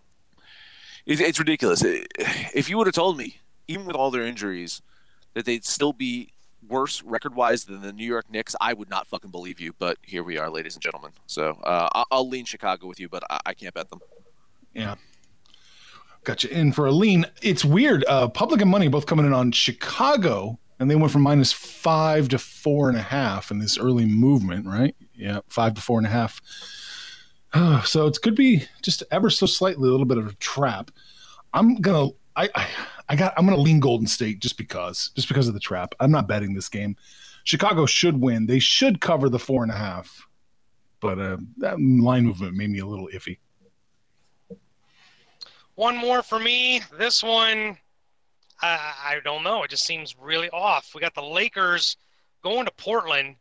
it, 1.07 1.21
it's 1.21 1.39
ridiculous. 1.39 1.83
If 1.85 2.69
you 2.69 2.79
would 2.79 2.87
have 2.87 2.95
told 2.95 3.17
me, 3.17 3.39
even 3.69 3.87
with 3.87 3.97
all 3.97 4.11
their 4.11 4.25
injuries, 4.25 4.83
that 5.35 5.45
they'd 5.45 5.65
still 5.65 5.93
be 5.93 6.31
worse 6.69 7.03
record 7.03 7.35
wise 7.35 7.65
than 7.65 7.83
the 7.83 7.93
New 7.93 8.07
York 8.07 8.31
Knicks, 8.31 8.57
I 8.61 8.73
would 8.73 8.89
not 8.89 9.07
fucking 9.07 9.31
believe 9.31 9.61
you. 9.61 9.75
But 9.79 9.99
here 10.03 10.23
we 10.23 10.39
are, 10.39 10.51
ladies 10.51 10.75
and 10.75 10.83
gentlemen. 10.83 11.13
So 11.27 11.59
uh, 11.63 11.89
I'll, 11.93 12.07
I'll, 12.11 12.29
lean 12.29 12.45
Chicago 12.45 12.87
with 12.87 12.99
you, 12.99 13.09
but 13.09 13.23
I, 13.31 13.41
I, 13.47 13.55
can't 13.55 13.75
bet 13.75 13.91
them. 13.91 14.01
Yeah. 14.73 14.95
Got 16.25 16.45
you 16.45 16.51
in 16.51 16.73
for 16.73 16.87
a 16.87 16.93
lean. 16.93 17.27
It's 17.43 17.65
weird. 17.65 18.05
Uh, 18.09 18.29
public 18.29 18.63
and 18.63 18.71
money 18.71 18.89
both 18.89 19.07
coming 19.07 19.27
in 19.27 19.35
on 19.35 19.53
Chicago, 19.53 20.59
and 20.79 20.91
they 20.91 20.97
went 20.97 21.13
from 21.13 21.23
minus 21.23 21.53
five 21.53 22.29
to 22.31 22.39
four 22.39 22.89
and 22.89 22.97
a 22.97 23.03
half 23.03 23.51
in 23.51 23.59
this 23.59 23.77
early 23.77 24.07
movement, 24.07 24.67
right? 24.67 24.97
Yeah, 25.15 25.41
five 25.49 25.75
to 25.75 25.83
four 25.83 25.99
and 25.99 26.07
a 26.07 26.11
half. 26.11 26.41
So 27.85 28.07
it 28.07 28.19
could 28.23 28.35
be 28.35 28.65
just 28.83 29.03
ever 29.11 29.31
so 29.31 29.47
slightly 29.47 29.89
a 29.89 29.91
little 29.91 30.07
bit 30.07 30.19
of 30.19 30.27
a 30.27 30.35
trap. 30.35 30.91
I'm 31.53 31.77
gonna 31.77 32.11
I, 32.35 32.49
I 32.55 32.67
I 33.09 33.17
got 33.17 33.35
I'm 33.37 33.47
gonna 33.47 33.61
lean 33.61 33.81
Golden 33.81 34.07
State 34.07 34.41
just 34.41 34.57
because 34.57 35.11
just 35.15 35.29
because 35.29 35.49
of 35.49 35.55
the 35.55 35.61
trap. 35.61 35.95
I'm 36.01 36.11
not 36.11 36.27
betting 36.29 36.55
this 36.55 36.69
game. 36.69 36.97
Chicago 37.45 37.87
should 37.87 38.21
win. 38.21 38.47
They 38.47 38.59
should 38.59 39.01
cover 39.01 39.29
the 39.29 39.39
four 39.39 39.63
and 39.63 39.71
a 39.71 39.77
half, 39.77 40.27
but 41.01 41.19
uh, 41.19 41.37
that 41.59 41.79
line 41.79 42.25
movement 42.25 42.57
made 42.57 42.71
me 42.71 42.79
a 42.79 42.87
little 42.87 43.09
iffy. 43.15 43.39
One 45.75 45.97
more 45.97 46.23
for 46.23 46.39
me. 46.39 46.81
This 46.97 47.23
one, 47.23 47.77
I, 48.63 48.95
I 49.05 49.21
don't 49.25 49.43
know. 49.43 49.63
It 49.65 49.71
just 49.71 49.85
seems 49.85 50.17
really 50.19 50.49
off. 50.51 50.93
We 50.95 51.01
got 51.01 51.15
the 51.15 51.23
Lakers 51.23 51.97
going 52.43 52.65
to 52.65 52.71
Portland 52.73 53.37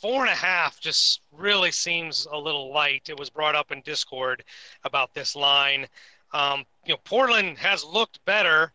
four 0.00 0.22
and 0.22 0.30
a 0.30 0.36
half 0.36 0.80
just 0.80 1.20
really 1.32 1.70
seems 1.70 2.26
a 2.32 2.38
little 2.38 2.72
light. 2.72 3.08
It 3.08 3.18
was 3.18 3.30
brought 3.30 3.54
up 3.54 3.70
in 3.70 3.82
Discord 3.82 4.42
about 4.84 5.14
this 5.14 5.36
line. 5.36 5.86
Um, 6.32 6.64
you 6.86 6.94
know, 6.94 7.00
Portland 7.04 7.58
has 7.58 7.84
looked 7.84 8.24
better, 8.24 8.72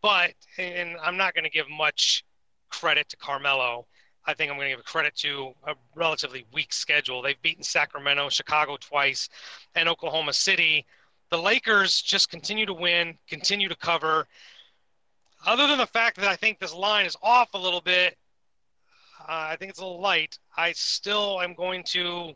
but 0.00 0.32
and 0.58 0.96
I'm 1.02 1.16
not 1.16 1.34
going 1.34 1.44
to 1.44 1.50
give 1.50 1.68
much 1.68 2.24
credit 2.70 3.08
to 3.10 3.16
Carmelo. 3.16 3.86
I 4.24 4.34
think 4.34 4.50
I'm 4.50 4.56
going 4.56 4.70
to 4.70 4.76
give 4.76 4.84
credit 4.84 5.16
to 5.16 5.52
a 5.66 5.74
relatively 5.94 6.46
weak 6.52 6.72
schedule. 6.72 7.22
They've 7.22 7.40
beaten 7.42 7.64
Sacramento, 7.64 8.28
Chicago 8.28 8.76
twice, 8.80 9.28
and 9.74 9.88
Oklahoma 9.88 10.32
City. 10.32 10.86
The 11.30 11.38
Lakers 11.38 12.00
just 12.00 12.30
continue 12.30 12.66
to 12.66 12.74
win, 12.74 13.18
continue 13.28 13.68
to 13.68 13.76
cover. 13.76 14.26
Other 15.44 15.66
than 15.66 15.78
the 15.78 15.86
fact 15.86 16.18
that 16.18 16.28
I 16.28 16.36
think 16.36 16.60
this 16.60 16.72
line 16.72 17.04
is 17.04 17.16
off 17.20 17.54
a 17.54 17.58
little 17.58 17.80
bit, 17.80 18.16
uh, 19.28 19.48
I 19.50 19.56
think 19.56 19.70
it's 19.70 19.80
a 19.80 19.84
little 19.84 20.00
light. 20.00 20.38
I 20.56 20.72
still 20.72 21.40
am 21.40 21.54
going 21.54 21.84
to 21.84 22.34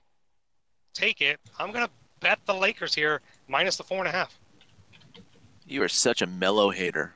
take 0.94 1.20
it. 1.20 1.38
I'm 1.58 1.72
going 1.72 1.84
to 1.84 1.90
bet 2.20 2.38
the 2.46 2.54
Lakers 2.54 2.94
here 2.94 3.20
minus 3.48 3.76
the 3.76 3.84
four 3.84 3.98
and 3.98 4.08
a 4.08 4.12
half. 4.12 4.38
You 5.66 5.82
are 5.82 5.88
such 5.88 6.22
a 6.22 6.26
Melo 6.26 6.70
hater. 6.70 7.14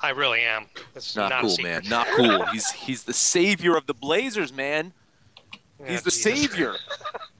I 0.00 0.10
really 0.10 0.40
am. 0.40 0.66
That's 0.94 1.16
not, 1.16 1.30
not 1.30 1.42
cool, 1.42 1.56
man. 1.60 1.82
Not 1.88 2.06
cool. 2.08 2.44
he's 2.52 2.70
he's 2.70 3.02
the 3.04 3.12
savior 3.12 3.76
of 3.76 3.86
the 3.86 3.94
Blazers, 3.94 4.52
man. 4.52 4.92
He's 5.78 5.88
yeah, 5.88 5.96
the 5.96 6.10
Jesus. 6.10 6.22
savior. 6.22 6.74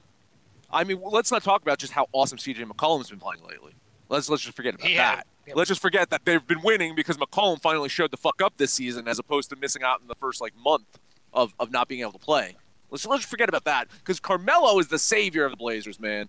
I 0.71 0.83
mean, 0.83 1.01
let's 1.03 1.31
not 1.31 1.43
talk 1.43 1.61
about 1.61 1.79
just 1.79 1.93
how 1.93 2.07
awesome 2.11 2.37
CJ 2.37 2.69
McCollum's 2.69 3.09
been 3.09 3.19
playing 3.19 3.43
lately. 3.43 3.73
Let's 4.09 4.29
let's 4.29 4.43
just 4.43 4.55
forget 4.55 4.75
about 4.75 4.87
that. 4.87 5.27
Let's 5.55 5.69
just 5.69 5.81
forget 5.81 6.09
that 6.11 6.25
they've 6.25 6.45
been 6.45 6.61
winning 6.61 6.95
because 6.95 7.17
McCollum 7.17 7.59
finally 7.59 7.89
showed 7.89 8.11
the 8.11 8.17
fuck 8.17 8.41
up 8.41 8.57
this 8.57 8.71
season, 8.71 9.07
as 9.07 9.19
opposed 9.19 9.49
to 9.49 9.55
missing 9.55 9.83
out 9.83 10.01
in 10.01 10.07
the 10.07 10.15
first 10.15 10.41
like 10.41 10.53
month 10.55 10.99
of, 11.33 11.53
of 11.59 11.71
not 11.71 11.87
being 11.87 12.01
able 12.01 12.13
to 12.13 12.19
play. 12.19 12.55
Let's 12.91 13.05
let's 13.05 13.25
forget 13.25 13.49
about 13.49 13.65
that 13.65 13.87
because 13.99 14.19
Carmelo 14.19 14.79
is 14.79 14.87
the 14.87 14.97
savior 14.97 15.45
of 15.45 15.51
the 15.51 15.57
Blazers, 15.57 15.99
man. 15.99 16.27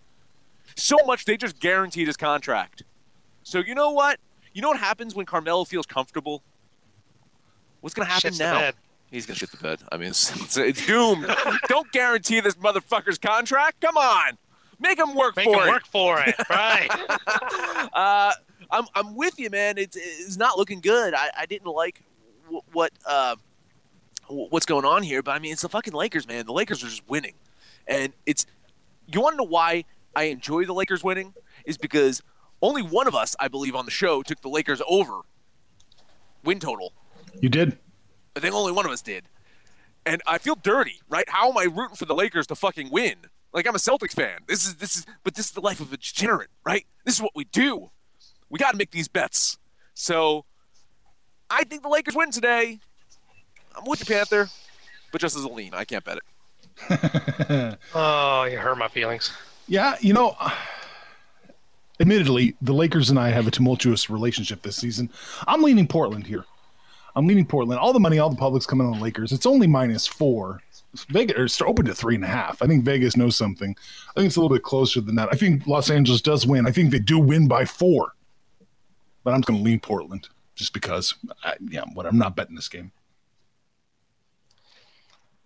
So 0.77 0.97
much 1.07 1.25
they 1.25 1.37
just 1.37 1.59
guaranteed 1.59 2.07
his 2.07 2.17
contract. 2.17 2.83
So 3.43 3.59
you 3.59 3.75
know 3.75 3.91
what? 3.91 4.21
You 4.53 4.63
know 4.63 4.69
what 4.69 4.81
happens 4.81 5.15
when 5.15 5.27
Carmelo 5.27 5.65
feels 5.65 5.87
comfortable? 5.87 6.43
What's 7.81 7.95
going 7.95 8.07
to 8.07 8.13
happen 8.13 8.33
Shits 8.33 8.39
now? 8.39 8.73
He's 9.11 9.27
going 9.27 9.35
to 9.35 9.41
shit 9.41 9.51
the 9.51 9.57
bed. 9.57 9.81
I 9.91 9.97
mean, 9.97 10.09
it's, 10.11 10.31
it's, 10.37 10.57
it's 10.57 10.87
doomed. 10.87 11.27
Don't 11.69 11.91
guarantee 11.93 12.41
this 12.41 12.55
motherfucker's 12.55 13.19
contract. 13.19 13.81
Come 13.81 13.97
on. 13.97 14.39
Make 14.79 14.99
him 14.99 15.15
work 15.15 15.35
for 15.35 15.41
it. 15.41 15.47
Make 15.47 15.55
for 15.55 15.63
him 15.63 15.69
it. 15.69 15.71
work 15.71 15.87
for 15.87 16.21
it. 16.21 16.35
Right. 16.51 16.89
uh, 17.93 18.33
I'm, 18.71 18.87
I'm 18.95 19.15
with 19.15 19.39
you, 19.39 19.51
man. 19.51 19.79
It's, 19.79 19.97
it's 19.97 20.37
not 20.37 20.57
looking 20.57 20.81
good. 20.81 21.15
I, 21.15 21.31
I 21.39 21.47
didn't 21.47 21.71
like 21.71 22.03
what 22.73 22.93
uh, 23.07 23.37
what's 24.31 24.67
going 24.67 24.85
on 24.85 25.03
here, 25.03 25.23
but 25.23 25.33
I 25.33 25.39
mean, 25.39 25.53
it's 25.53 25.63
the 25.63 25.69
fucking 25.69 25.93
Lakers, 25.93 26.27
man. 26.27 26.47
The 26.47 26.53
Lakers 26.53 26.83
are 26.83 26.89
just 26.89 27.09
winning. 27.09 27.35
And 27.87 28.13
it's, 28.27 28.47
you 29.07 29.21
want 29.21 29.35
to 29.35 29.37
know 29.39 29.49
why 29.49 29.85
I 30.15 30.25
enjoy 30.25 30.65
the 30.65 30.73
Lakers 30.73 31.03
winning? 31.03 31.35
Is 31.65 31.77
because 31.77 32.23
only 32.63 32.83
one 32.83 33.07
of 33.07 33.15
us, 33.15 33.37
I 33.39 33.49
believe, 33.49 33.75
on 33.75 33.85
the 33.85 33.91
show 33.91 34.23
took 34.23 34.41
the 34.41 34.49
Lakers 34.49 34.81
over 34.89 35.21
win 36.45 36.61
total. 36.61 36.93
You 37.41 37.49
did? 37.49 37.79
I 38.37 38.41
think 38.41 38.55
only 38.55 38.73
one 38.73 38.87
of 38.87 38.93
us 38.93 39.03
did. 39.03 39.25
And 40.07 40.23
I 40.27 40.39
feel 40.39 40.55
dirty, 40.55 41.01
right? 41.09 41.29
How 41.29 41.51
am 41.51 41.59
I 41.59 41.65
rooting 41.65 41.97
for 41.97 42.07
the 42.07 42.15
Lakers 42.15 42.47
to 42.49 42.55
fucking 42.55 42.91
win? 42.91 43.17
Like 43.53 43.67
I'm 43.67 43.75
a 43.75 43.79
Celtics 43.79 44.15
fan. 44.15 44.41
This 44.47 44.67
is 44.67 44.77
this 44.77 44.97
is 44.97 45.07
but 45.25 45.35
this 45.35 45.47
is 45.47 45.53
the 45.53 45.61
life 45.61 45.81
of 45.81 45.93
a 45.93 45.97
degenerate, 45.97 46.51
right? 46.65 46.87
This 47.05 47.17
is 47.17 47.23
what 47.23 47.33
we 47.35 47.45
do. 47.45 47.91
We 48.49 48.59
got 48.59 48.71
to 48.71 48.77
make 48.77 48.93
these 48.93 49.09
bets. 49.09 49.59
So 49.95 50.45
I 51.51 51.65
think 51.65 51.83
the 51.83 51.89
Lakers 51.89 52.15
win 52.15 52.31
today. 52.31 52.81
I'm 53.77 53.85
with 53.87 54.01
the 54.01 54.07
Panther, 54.07 54.49
but 55.13 55.21
just 55.21 55.37
as 55.37 55.45
a 55.45 55.49
lean, 55.49 55.75
I 55.75 55.85
can't 55.85 56.05
bet 56.05 56.19
it. 56.19 57.79
oh, 57.95 58.45
you 58.45 58.59
hurt 58.59 58.79
my 58.79 58.89
feelings. 58.89 59.33
Yeah, 59.69 59.97
you 60.01 60.13
know, 60.13 60.37
admittedly, 62.01 62.57
the 62.61 62.73
Lakers 62.73 63.11
and 63.11 63.19
I 63.19 63.31
have 63.31 63.47
a 63.47 63.51
tumultuous 63.51 64.11
relationship 64.11 64.63
this 64.63 64.77
season. 64.77 65.11
I'm 65.47 65.63
leaning 65.63 65.87
Portland 65.87 66.27
here. 66.27 66.45
I'm 67.15 67.27
leaning 67.27 67.47
Portland. 67.47 67.81
All 67.81 67.93
the 67.93 68.01
money, 68.01 68.19
all 68.19 68.31
the 68.31 68.37
public's 68.37 68.67
coming 68.67 68.87
on 68.87 68.95
the 68.95 69.03
Lakers. 69.03 69.33
It's 69.33 69.47
only 69.47 69.67
minus 69.67 70.07
four. 70.07 70.63
Vegas 71.09 71.61
are 71.61 71.67
open 71.67 71.87
to 71.87 71.95
three 71.95 72.15
and 72.17 72.25
a 72.25 72.29
half. 72.29 72.63
I 72.63 72.67
think 72.67 72.85
Vegas 72.85 73.17
knows 73.17 73.37
something. 73.37 73.77
I 74.09 74.13
think 74.21 74.27
it's 74.27 74.37
a 74.37 74.41
little 74.41 74.55
bit 74.55 74.63
closer 74.63 75.01
than 75.01 75.15
that. 75.17 75.29
I 75.31 75.37
think 75.37 75.67
Los 75.67 75.91
Angeles 75.91 76.21
does 76.21 76.47
win. 76.47 76.67
I 76.67 76.73
think 76.73 76.91
they 76.91 76.99
do 76.99 77.19
win 77.19 77.47
by 77.47 77.65
four, 77.65 78.15
but 79.23 79.35
I'm 79.35 79.41
going 79.43 79.59
to 79.59 79.65
lean 79.65 79.81
Portland 79.81 80.29
just 80.55 80.73
because. 80.73 81.15
I, 81.45 81.55
yeah, 81.61 81.85
what 81.95 82.07
I'm 82.07 82.19
not 82.19 82.35
betting 82.35 82.57
this 82.57 82.69
game. 82.69 82.93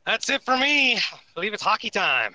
That's 0.07 0.29
it 0.29 0.43
for 0.43 0.57
me. 0.57 0.97
I 0.97 1.01
believe 1.35 1.55
it's 1.55 1.63
hockey 1.63 1.91
time. 1.91 2.35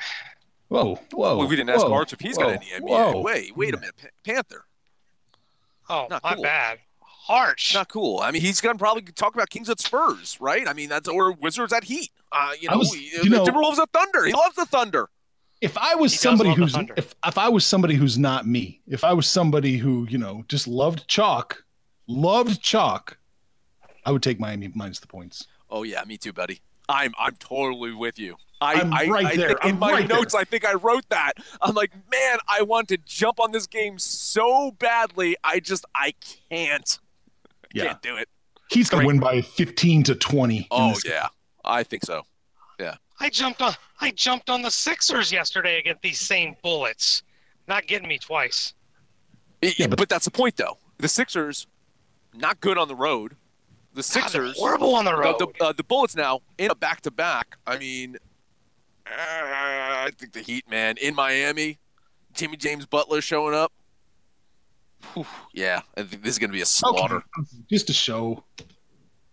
Whoa, 0.69 0.95
whoa. 1.11 1.37
Well, 1.37 1.47
we 1.47 1.55
didn't 1.55 1.71
ask 1.71 1.85
Arch 1.85 2.13
if 2.13 2.19
he's 2.19 2.37
whoa, 2.37 2.45
got 2.45 2.53
any 2.53 2.67
NBA. 2.67 2.81
Whoa. 2.81 3.21
Wait, 3.21 3.55
wait 3.55 3.73
a 3.73 3.79
minute. 3.79 3.95
Panther. 4.23 4.65
Oh, 5.89 6.07
not, 6.09 6.23
not 6.23 6.35
cool. 6.35 6.43
bad. 6.43 6.79
Harsh. 7.01 7.73
Not 7.73 7.89
cool. 7.89 8.19
I 8.19 8.31
mean, 8.31 8.41
he's 8.41 8.61
going 8.61 8.75
to 8.75 8.79
probably 8.79 9.01
talk 9.01 9.33
about 9.33 9.49
Kings 9.49 9.69
at 9.69 9.79
Spurs, 9.79 10.37
right? 10.39 10.67
I 10.67 10.73
mean, 10.73 10.89
that's 10.89 11.09
or 11.09 11.31
Wizards 11.33 11.73
at 11.73 11.83
Heat. 11.83 12.11
Uh, 12.31 12.51
you 12.59 12.69
know, 12.69 12.77
was, 12.77 12.95
you 12.95 13.29
know, 13.29 13.43
Timberwolves 13.43 13.79
at 13.79 13.89
Thunder. 13.91 14.25
He 14.25 14.33
loves 14.33 14.55
the 14.55 14.65
Thunder. 14.65 15.09
If 15.61 15.77
I 15.77 15.95
was 15.95 16.13
He 16.13 16.17
somebody 16.19 16.53
who's 16.53 16.75
if 16.95 17.13
if 17.25 17.37
I 17.37 17.49
was 17.49 17.65
somebody 17.65 17.95
who's 17.95 18.17
not 18.17 18.47
me, 18.47 18.81
if 18.87 19.03
I 19.03 19.11
was 19.11 19.27
somebody 19.27 19.77
who 19.77 20.07
you 20.09 20.17
know 20.17 20.45
just 20.47 20.67
loved 20.67 21.07
chalk, 21.07 21.65
loved 22.07 22.61
chalk, 22.61 23.17
I 24.05 24.11
would 24.11 24.23
take 24.23 24.39
Miami 24.39 24.71
minus 24.73 24.99
the 24.99 25.07
points. 25.07 25.47
Oh 25.69 25.83
yeah, 25.83 26.03
me 26.05 26.17
too, 26.17 26.31
buddy. 26.31 26.61
I'm 26.89 27.13
I'm 27.17 27.35
totally 27.37 27.93
with 27.93 28.19
you. 28.19 28.35
I, 28.61 28.73
I'm 28.73 29.09
right 29.11 29.25
I 29.27 29.35
there. 29.37 29.47
think 29.49 29.63
in 29.63 29.69
I'm 29.75 29.79
my 29.79 29.91
right 29.93 30.07
there. 30.07 30.17
notes, 30.17 30.35
I 30.35 30.43
think 30.43 30.65
I 30.65 30.73
wrote 30.73 31.07
that. 31.09 31.33
I'm 31.61 31.75
like, 31.75 31.91
man, 32.11 32.39
I 32.49 32.63
want 32.63 32.89
to 32.89 32.97
jump 32.97 33.39
on 33.39 33.53
this 33.53 33.67
game 33.67 33.97
so 33.99 34.71
badly. 34.71 35.37
I 35.45 35.61
just 35.61 35.85
I 35.95 36.13
can't. 36.49 36.99
Yeah, 37.73 37.85
Can't 37.85 38.01
do 38.01 38.17
it. 38.17 38.27
he's 38.71 38.89
gonna 38.89 39.01
Great. 39.03 39.07
win 39.07 39.19
by 39.19 39.41
fifteen 39.41 40.03
to 40.03 40.15
twenty. 40.15 40.67
Oh 40.71 40.89
this 40.89 41.03
game. 41.03 41.13
yeah, 41.13 41.27
I 41.63 41.83
think 41.83 42.03
so. 42.03 42.23
Yeah. 42.79 42.95
I 43.21 43.29
jumped 43.29 43.61
on 43.61 43.73
I 44.01 44.11
jumped 44.11 44.49
on 44.49 44.61
the 44.61 44.71
Sixers 44.71 45.31
yesterday 45.31 45.77
against 45.79 46.01
these 46.01 46.19
same 46.19 46.55
bullets. 46.63 47.21
Not 47.67 47.85
getting 47.85 48.07
me 48.09 48.17
twice. 48.17 48.73
Yeah, 49.61 49.87
but, 49.87 49.99
but- 49.99 50.09
that's 50.09 50.25
the 50.25 50.31
point, 50.31 50.55
though. 50.57 50.77
The 50.97 51.07
Sixers, 51.07 51.67
not 52.33 52.59
good 52.61 52.77
on 52.77 52.87
the 52.87 52.95
road. 52.95 53.35
The 53.99 54.03
God, 54.03 54.31
Sixers, 54.31 54.57
horrible 54.57 54.95
on 54.95 55.03
the 55.03 55.13
road. 55.13 55.39
the, 55.39 55.47
the, 55.59 55.65
uh, 55.65 55.73
the 55.73 55.83
Bullets 55.83 56.15
now 56.15 56.39
in 56.57 56.71
a 56.71 56.75
back 56.75 57.01
to 57.01 57.11
back. 57.11 57.57
I 57.67 57.77
mean, 57.77 58.15
uh, 59.05 59.11
I 59.11 60.09
think 60.17 60.31
the 60.31 60.39
Heat, 60.39 60.69
man, 60.69 60.95
in 61.01 61.15
Miami, 61.15 61.79
Jimmy 62.33 62.55
James 62.55 62.85
Butler 62.85 63.19
showing 63.19 63.53
up. 63.53 63.73
Whew, 65.13 65.25
yeah, 65.51 65.81
I 65.97 66.03
think 66.03 66.23
this 66.23 66.31
is 66.31 66.39
going 66.39 66.49
to 66.49 66.53
be 66.53 66.61
a 66.61 66.65
slaughter. 66.65 67.17
Okay, 67.17 67.47
just 67.69 67.87
to 67.87 67.93
show, 67.93 68.41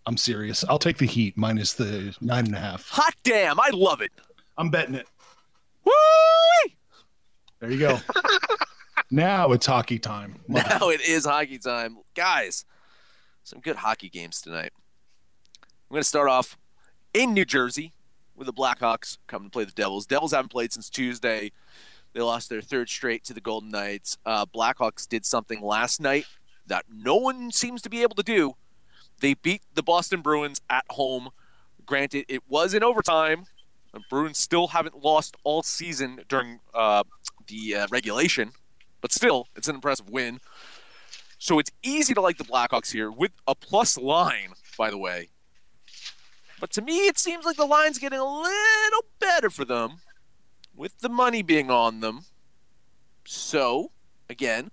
I'm 0.05 0.17
serious. 0.17 0.65
I'll 0.67 0.79
take 0.79 0.97
the 0.97 1.05
Heat 1.05 1.37
minus 1.37 1.71
the 1.71 2.13
nine 2.19 2.45
and 2.45 2.55
a 2.55 2.59
half. 2.59 2.89
Hot 2.89 3.15
damn, 3.23 3.61
I 3.61 3.69
love 3.71 4.01
it. 4.01 4.11
I'm 4.57 4.69
betting 4.69 4.95
it. 4.95 5.07
Woo! 5.85 5.91
There 7.61 7.71
you 7.71 7.79
go. 7.79 7.99
now 9.11 9.53
it's 9.53 9.65
hockey 9.65 9.97
time. 9.97 10.35
Now 10.49 10.89
it 10.89 10.99
is 10.99 11.25
hockey 11.25 11.57
time. 11.57 11.99
Guys, 12.15 12.65
some 13.47 13.59
good 13.61 13.77
hockey 13.77 14.09
games 14.09 14.41
tonight. 14.41 14.71
I'm 15.63 15.93
going 15.93 16.01
to 16.01 16.07
start 16.07 16.27
off 16.27 16.57
in 17.13 17.33
New 17.33 17.45
Jersey 17.45 17.93
with 18.35 18.45
the 18.45 18.53
Blackhawks 18.53 19.19
coming 19.25 19.47
to 19.47 19.51
play 19.51 19.63
the 19.63 19.71
Devils. 19.71 20.05
Devils 20.05 20.33
haven't 20.33 20.49
played 20.49 20.73
since 20.73 20.89
Tuesday. 20.89 21.53
They 22.11 22.19
lost 22.19 22.49
their 22.49 22.61
third 22.61 22.89
straight 22.89 23.23
to 23.23 23.33
the 23.33 23.39
Golden 23.39 23.69
Knights. 23.69 24.17
Uh, 24.25 24.45
Blackhawks 24.45 25.07
did 25.07 25.25
something 25.25 25.61
last 25.61 26.01
night 26.01 26.25
that 26.65 26.85
no 26.93 27.15
one 27.15 27.51
seems 27.51 27.81
to 27.83 27.89
be 27.89 28.01
able 28.01 28.15
to 28.15 28.23
do. 28.23 28.55
They 29.21 29.33
beat 29.33 29.61
the 29.73 29.83
Boston 29.83 30.19
Bruins 30.19 30.59
at 30.69 30.83
home. 30.89 31.29
Granted, 31.85 32.25
it 32.27 32.43
was 32.49 32.73
in 32.73 32.83
overtime. 32.83 33.45
The 33.93 34.01
Bruins 34.09 34.37
still 34.37 34.67
haven't 34.67 35.01
lost 35.05 35.37
all 35.45 35.63
season 35.63 36.19
during 36.27 36.59
uh, 36.73 37.03
the 37.47 37.75
uh, 37.75 37.87
regulation, 37.89 38.51
but 38.99 39.13
still, 39.13 39.47
it's 39.55 39.69
an 39.69 39.75
impressive 39.75 40.09
win. 40.09 40.41
So 41.37 41.59
it's 41.59 41.71
easy 41.83 42.13
to 42.13 42.21
like 42.21 42.37
the 42.37 42.43
Blackhawks 42.43 42.91
here 42.91 43.11
with 43.11 43.31
a 43.47 43.55
plus 43.55 43.97
line, 43.97 44.53
by 44.77 44.89
the 44.89 44.97
way. 44.97 45.29
But 46.59 46.71
to 46.71 46.81
me, 46.81 47.07
it 47.07 47.19
seems 47.19 47.45
like 47.45 47.57
the 47.57 47.65
line's 47.65 47.99
getting 47.99 48.19
a 48.19 48.25
little 48.25 49.05
better 49.19 49.49
for 49.49 49.63
them 49.63 49.99
with 50.75 50.99
the 50.99 51.09
money 51.09 51.43
being 51.43 51.69
on 51.69 51.99
them. 51.99 52.25
So, 53.25 53.91
again, 54.29 54.71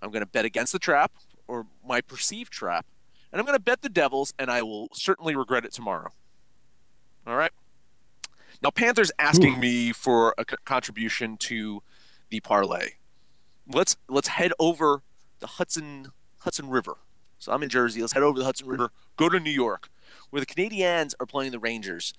I'm 0.00 0.10
going 0.10 0.22
to 0.22 0.26
bet 0.26 0.44
against 0.44 0.72
the 0.72 0.78
trap 0.78 1.12
or 1.48 1.66
my 1.86 2.00
perceived 2.00 2.52
trap. 2.52 2.86
And 3.32 3.40
I'm 3.40 3.46
going 3.46 3.56
to 3.56 3.62
bet 3.62 3.82
the 3.82 3.88
Devils, 3.88 4.32
and 4.38 4.48
I 4.48 4.62
will 4.62 4.88
certainly 4.92 5.34
regret 5.34 5.64
it 5.64 5.72
tomorrow. 5.72 6.12
All 7.26 7.36
right. 7.36 7.50
Now, 8.62 8.70
Panthers 8.70 9.10
asking 9.18 9.54
Ooh. 9.54 9.60
me 9.60 9.92
for 9.92 10.34
a 10.38 10.44
c- 10.48 10.56
contribution 10.64 11.36
to 11.38 11.82
the 12.30 12.40
parlay. 12.40 12.90
Let's 13.66 13.96
let's 14.08 14.28
head 14.28 14.52
over 14.58 15.02
the 15.40 15.46
Hudson 15.46 16.08
Hudson 16.40 16.68
River. 16.68 16.96
So 17.38 17.52
I'm 17.52 17.62
in 17.62 17.68
Jersey. 17.68 18.00
Let's 18.00 18.12
head 18.12 18.22
over 18.22 18.38
the 18.38 18.44
Hudson 18.44 18.66
River. 18.66 18.90
Go 19.16 19.28
to 19.28 19.38
New 19.40 19.50
York, 19.50 19.90
where 20.30 20.40
the 20.40 20.46
Canadiens 20.46 21.14
are 21.20 21.26
playing 21.26 21.52
the 21.52 21.58
Rangers. 21.58 22.14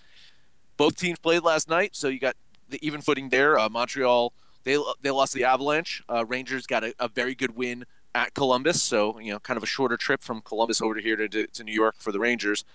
Both 0.78 0.98
teams 0.98 1.20
played 1.20 1.44
last 1.44 1.70
night, 1.70 1.96
so 1.96 2.08
you 2.08 2.20
got 2.20 2.36
the 2.70 2.80
even 2.86 3.02
footing 3.02 3.30
there. 3.30 3.58
Uh, 3.58 3.70
Montreal 3.70 4.34
they 4.66 4.78
they 5.02 5.12
lost 5.12 5.34
the 5.34 5.46
Avalanche. 5.46 6.04
Uh, 6.10 6.26
Rangers 6.26 6.68
got 6.68 6.84
a, 6.84 6.94
a 7.00 7.08
very 7.08 7.34
good 7.34 7.56
win 7.56 7.86
at 8.14 8.34
Columbus, 8.34 8.84
so 8.84 9.18
you 9.20 9.32
know 9.32 9.40
kind 9.40 9.58
of 9.58 9.64
a 9.64 9.68
shorter 9.68 9.96
trip 9.96 10.22
from 10.22 10.42
Columbus 10.42 10.82
over 10.82 11.00
here 11.00 11.16
to, 11.16 11.30
to, 11.30 11.48
to 11.48 11.64
New 11.64 11.74
York 11.74 11.96
for 12.00 12.12
the 12.12 12.20
Rangers. 12.20 12.66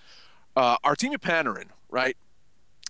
Uh, 0.55 0.77
Artemi 0.79 1.17
Panarin, 1.17 1.67
right? 1.89 2.17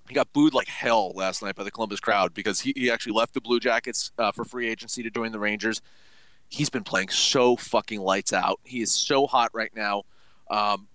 He 0.08 0.16
got 0.16 0.32
booed 0.34 0.54
like 0.54 0.68
hell 0.68 1.12
last 1.16 1.42
night 1.42 1.56
by 1.56 1.64
the 1.64 1.72
Columbus 1.72 2.00
crowd 2.00 2.34
because 2.34 2.62
he, 2.62 2.74
he 2.76 2.90
actually 2.90 3.14
left 3.14 3.34
the 3.34 3.42
Blue 3.42 3.60
Jackets 3.60 4.12
uh, 4.18 4.32
for 4.32 4.44
free 4.46 4.68
agency 4.70 5.04
to 5.04 5.10
join 5.10 5.32
the 5.32 5.40
Rangers. 5.40 5.82
He's 6.52 6.70
been 6.70 6.84
playing 6.84 7.10
so 7.10 7.56
fucking 7.56 8.02
lights 8.02 8.34
out. 8.34 8.60
He 8.66 8.82
is 8.82 8.92
so 8.92 9.26
hot 9.26 9.52
right 9.54 9.72
now. 9.74 10.04
Um, 10.50 10.90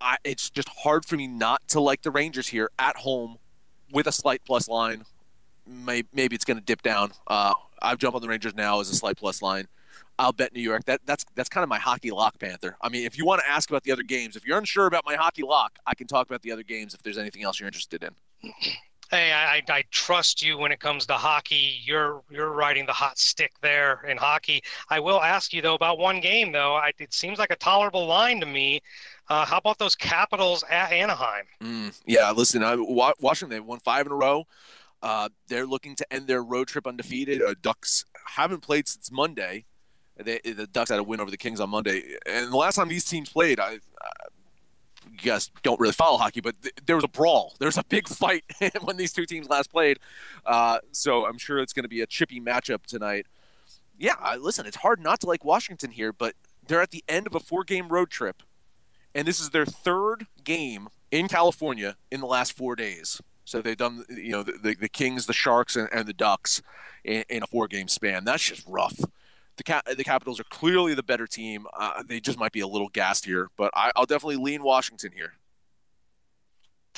I, 0.00 0.16
it's 0.22 0.48
just 0.48 0.68
hard 0.68 1.04
for 1.04 1.16
me 1.16 1.26
not 1.26 1.66
to 1.68 1.80
like 1.80 2.02
the 2.02 2.12
Rangers 2.12 2.46
here 2.46 2.70
at 2.78 2.96
home 2.98 3.38
with 3.92 4.06
a 4.06 4.12
slight 4.12 4.42
plus 4.44 4.68
line. 4.68 5.02
Maybe, 5.66 6.06
maybe 6.12 6.36
it's 6.36 6.44
going 6.44 6.58
to 6.58 6.62
dip 6.62 6.82
down. 6.82 7.10
Uh, 7.26 7.54
I've 7.82 7.98
jumped 7.98 8.14
on 8.14 8.22
the 8.22 8.28
Rangers 8.28 8.54
now 8.54 8.78
as 8.78 8.88
a 8.88 8.94
slight 8.94 9.16
plus 9.16 9.42
line. 9.42 9.66
I'll 10.20 10.32
bet 10.32 10.54
New 10.54 10.62
York. 10.62 10.84
That 10.84 11.00
that's 11.04 11.26
that's 11.34 11.48
kind 11.48 11.62
of 11.62 11.68
my 11.68 11.78
hockey 11.78 12.12
lock, 12.12 12.38
Panther. 12.38 12.76
I 12.80 12.88
mean, 12.88 13.04
if 13.04 13.18
you 13.18 13.26
want 13.26 13.42
to 13.42 13.50
ask 13.50 13.68
about 13.68 13.82
the 13.82 13.92
other 13.92 14.04
games, 14.04 14.36
if 14.36 14.46
you're 14.46 14.56
unsure 14.56 14.86
about 14.86 15.04
my 15.04 15.16
hockey 15.16 15.42
lock, 15.42 15.78
I 15.84 15.94
can 15.94 16.06
talk 16.06 16.26
about 16.26 16.42
the 16.42 16.52
other 16.52 16.62
games 16.62 16.94
if 16.94 17.02
there's 17.02 17.18
anything 17.18 17.42
else 17.42 17.58
you're 17.58 17.66
interested 17.66 18.04
in. 18.04 18.14
Hey, 19.10 19.32
I, 19.32 19.62
I 19.68 19.84
trust 19.92 20.42
you 20.42 20.58
when 20.58 20.72
it 20.72 20.80
comes 20.80 21.06
to 21.06 21.14
hockey. 21.14 21.78
You're 21.84 22.22
you're 22.28 22.50
riding 22.50 22.86
the 22.86 22.92
hot 22.92 23.18
stick 23.18 23.52
there 23.62 24.04
in 24.08 24.16
hockey. 24.16 24.62
I 24.90 24.98
will 24.98 25.20
ask 25.22 25.52
you 25.52 25.62
though 25.62 25.74
about 25.74 25.98
one 25.98 26.20
game 26.20 26.50
though. 26.50 26.74
I, 26.74 26.92
it 26.98 27.14
seems 27.14 27.38
like 27.38 27.52
a 27.52 27.56
tolerable 27.56 28.06
line 28.06 28.40
to 28.40 28.46
me. 28.46 28.80
Uh, 29.28 29.44
how 29.44 29.58
about 29.58 29.78
those 29.78 29.94
Capitals 29.94 30.64
at 30.70 30.90
Anaheim? 30.92 31.44
Mm, 31.62 32.00
yeah, 32.06 32.30
listen, 32.32 32.62
I, 32.62 32.76
Wa- 32.76 33.14
Washington 33.20 33.56
they 33.56 33.60
won 33.60 33.78
five 33.80 34.06
in 34.06 34.12
a 34.12 34.16
row. 34.16 34.46
Uh, 35.02 35.28
they're 35.46 35.66
looking 35.66 35.94
to 35.96 36.12
end 36.12 36.26
their 36.26 36.42
road 36.42 36.66
trip 36.66 36.86
undefeated. 36.86 37.42
Uh, 37.42 37.54
Ducks 37.60 38.04
haven't 38.26 38.60
played 38.60 38.88
since 38.88 39.12
Monday. 39.12 39.66
They, 40.16 40.40
the 40.40 40.66
Ducks 40.66 40.90
had 40.90 40.98
a 40.98 41.02
win 41.02 41.20
over 41.20 41.30
the 41.30 41.36
Kings 41.36 41.60
on 41.60 41.70
Monday, 41.70 42.16
and 42.24 42.50
the 42.50 42.56
last 42.56 42.76
time 42.76 42.88
these 42.88 43.04
teams 43.04 43.28
played, 43.28 43.60
I, 43.60 43.78
you 45.24 45.30
guys 45.32 45.50
don't 45.62 45.78
really 45.80 45.92
follow 45.92 46.18
hockey, 46.18 46.40
but 46.40 46.60
th- 46.62 46.74
there 46.84 46.96
was 46.96 47.04
a 47.04 47.08
brawl. 47.08 47.54
There 47.58 47.66
was 47.66 47.78
a 47.78 47.84
big 47.84 48.08
fight 48.08 48.44
when 48.82 48.96
these 48.96 49.12
two 49.12 49.26
teams 49.26 49.48
last 49.48 49.70
played. 49.70 49.98
Uh, 50.44 50.78
so 50.92 51.26
I'm 51.26 51.38
sure 51.38 51.58
it's 51.58 51.72
going 51.72 51.84
to 51.84 51.88
be 51.88 52.00
a 52.00 52.06
chippy 52.06 52.40
matchup 52.40 52.86
tonight. 52.86 53.26
Yeah, 53.98 54.14
listen, 54.38 54.66
it's 54.66 54.76
hard 54.76 55.00
not 55.00 55.20
to 55.20 55.26
like 55.26 55.44
Washington 55.44 55.90
here, 55.90 56.12
but 56.12 56.34
they're 56.66 56.82
at 56.82 56.90
the 56.90 57.04
end 57.08 57.26
of 57.26 57.34
a 57.34 57.40
four-game 57.40 57.88
road 57.88 58.10
trip, 58.10 58.42
and 59.14 59.26
this 59.26 59.40
is 59.40 59.50
their 59.50 59.64
third 59.64 60.26
game 60.44 60.88
in 61.10 61.28
California 61.28 61.96
in 62.10 62.20
the 62.20 62.26
last 62.26 62.52
four 62.52 62.76
days. 62.76 63.20
So 63.44 63.62
they've 63.62 63.76
done, 63.76 64.04
you 64.10 64.32
know, 64.32 64.42
the, 64.42 64.52
the, 64.52 64.74
the 64.74 64.88
Kings, 64.88 65.26
the 65.26 65.32
Sharks, 65.32 65.76
and, 65.76 65.88
and 65.92 66.06
the 66.06 66.12
Ducks 66.12 66.62
in, 67.04 67.24
in 67.28 67.42
a 67.42 67.46
four-game 67.46 67.88
span. 67.88 68.24
That's 68.24 68.42
just 68.42 68.66
rough. 68.66 68.98
The 69.56 69.62
Cap- 69.64 69.86
the 69.86 70.04
Capitals 70.04 70.38
are 70.38 70.44
clearly 70.50 70.94
the 70.94 71.02
better 71.02 71.26
team. 71.26 71.66
Uh, 71.74 72.02
they 72.06 72.20
just 72.20 72.38
might 72.38 72.52
be 72.52 72.60
a 72.60 72.66
little 72.66 72.88
gassed 72.88 73.24
here, 73.24 73.48
but 73.56 73.70
I, 73.74 73.90
I'll 73.96 74.04
definitely 74.06 74.36
lean 74.36 74.62
Washington 74.62 75.12
here. 75.14 75.32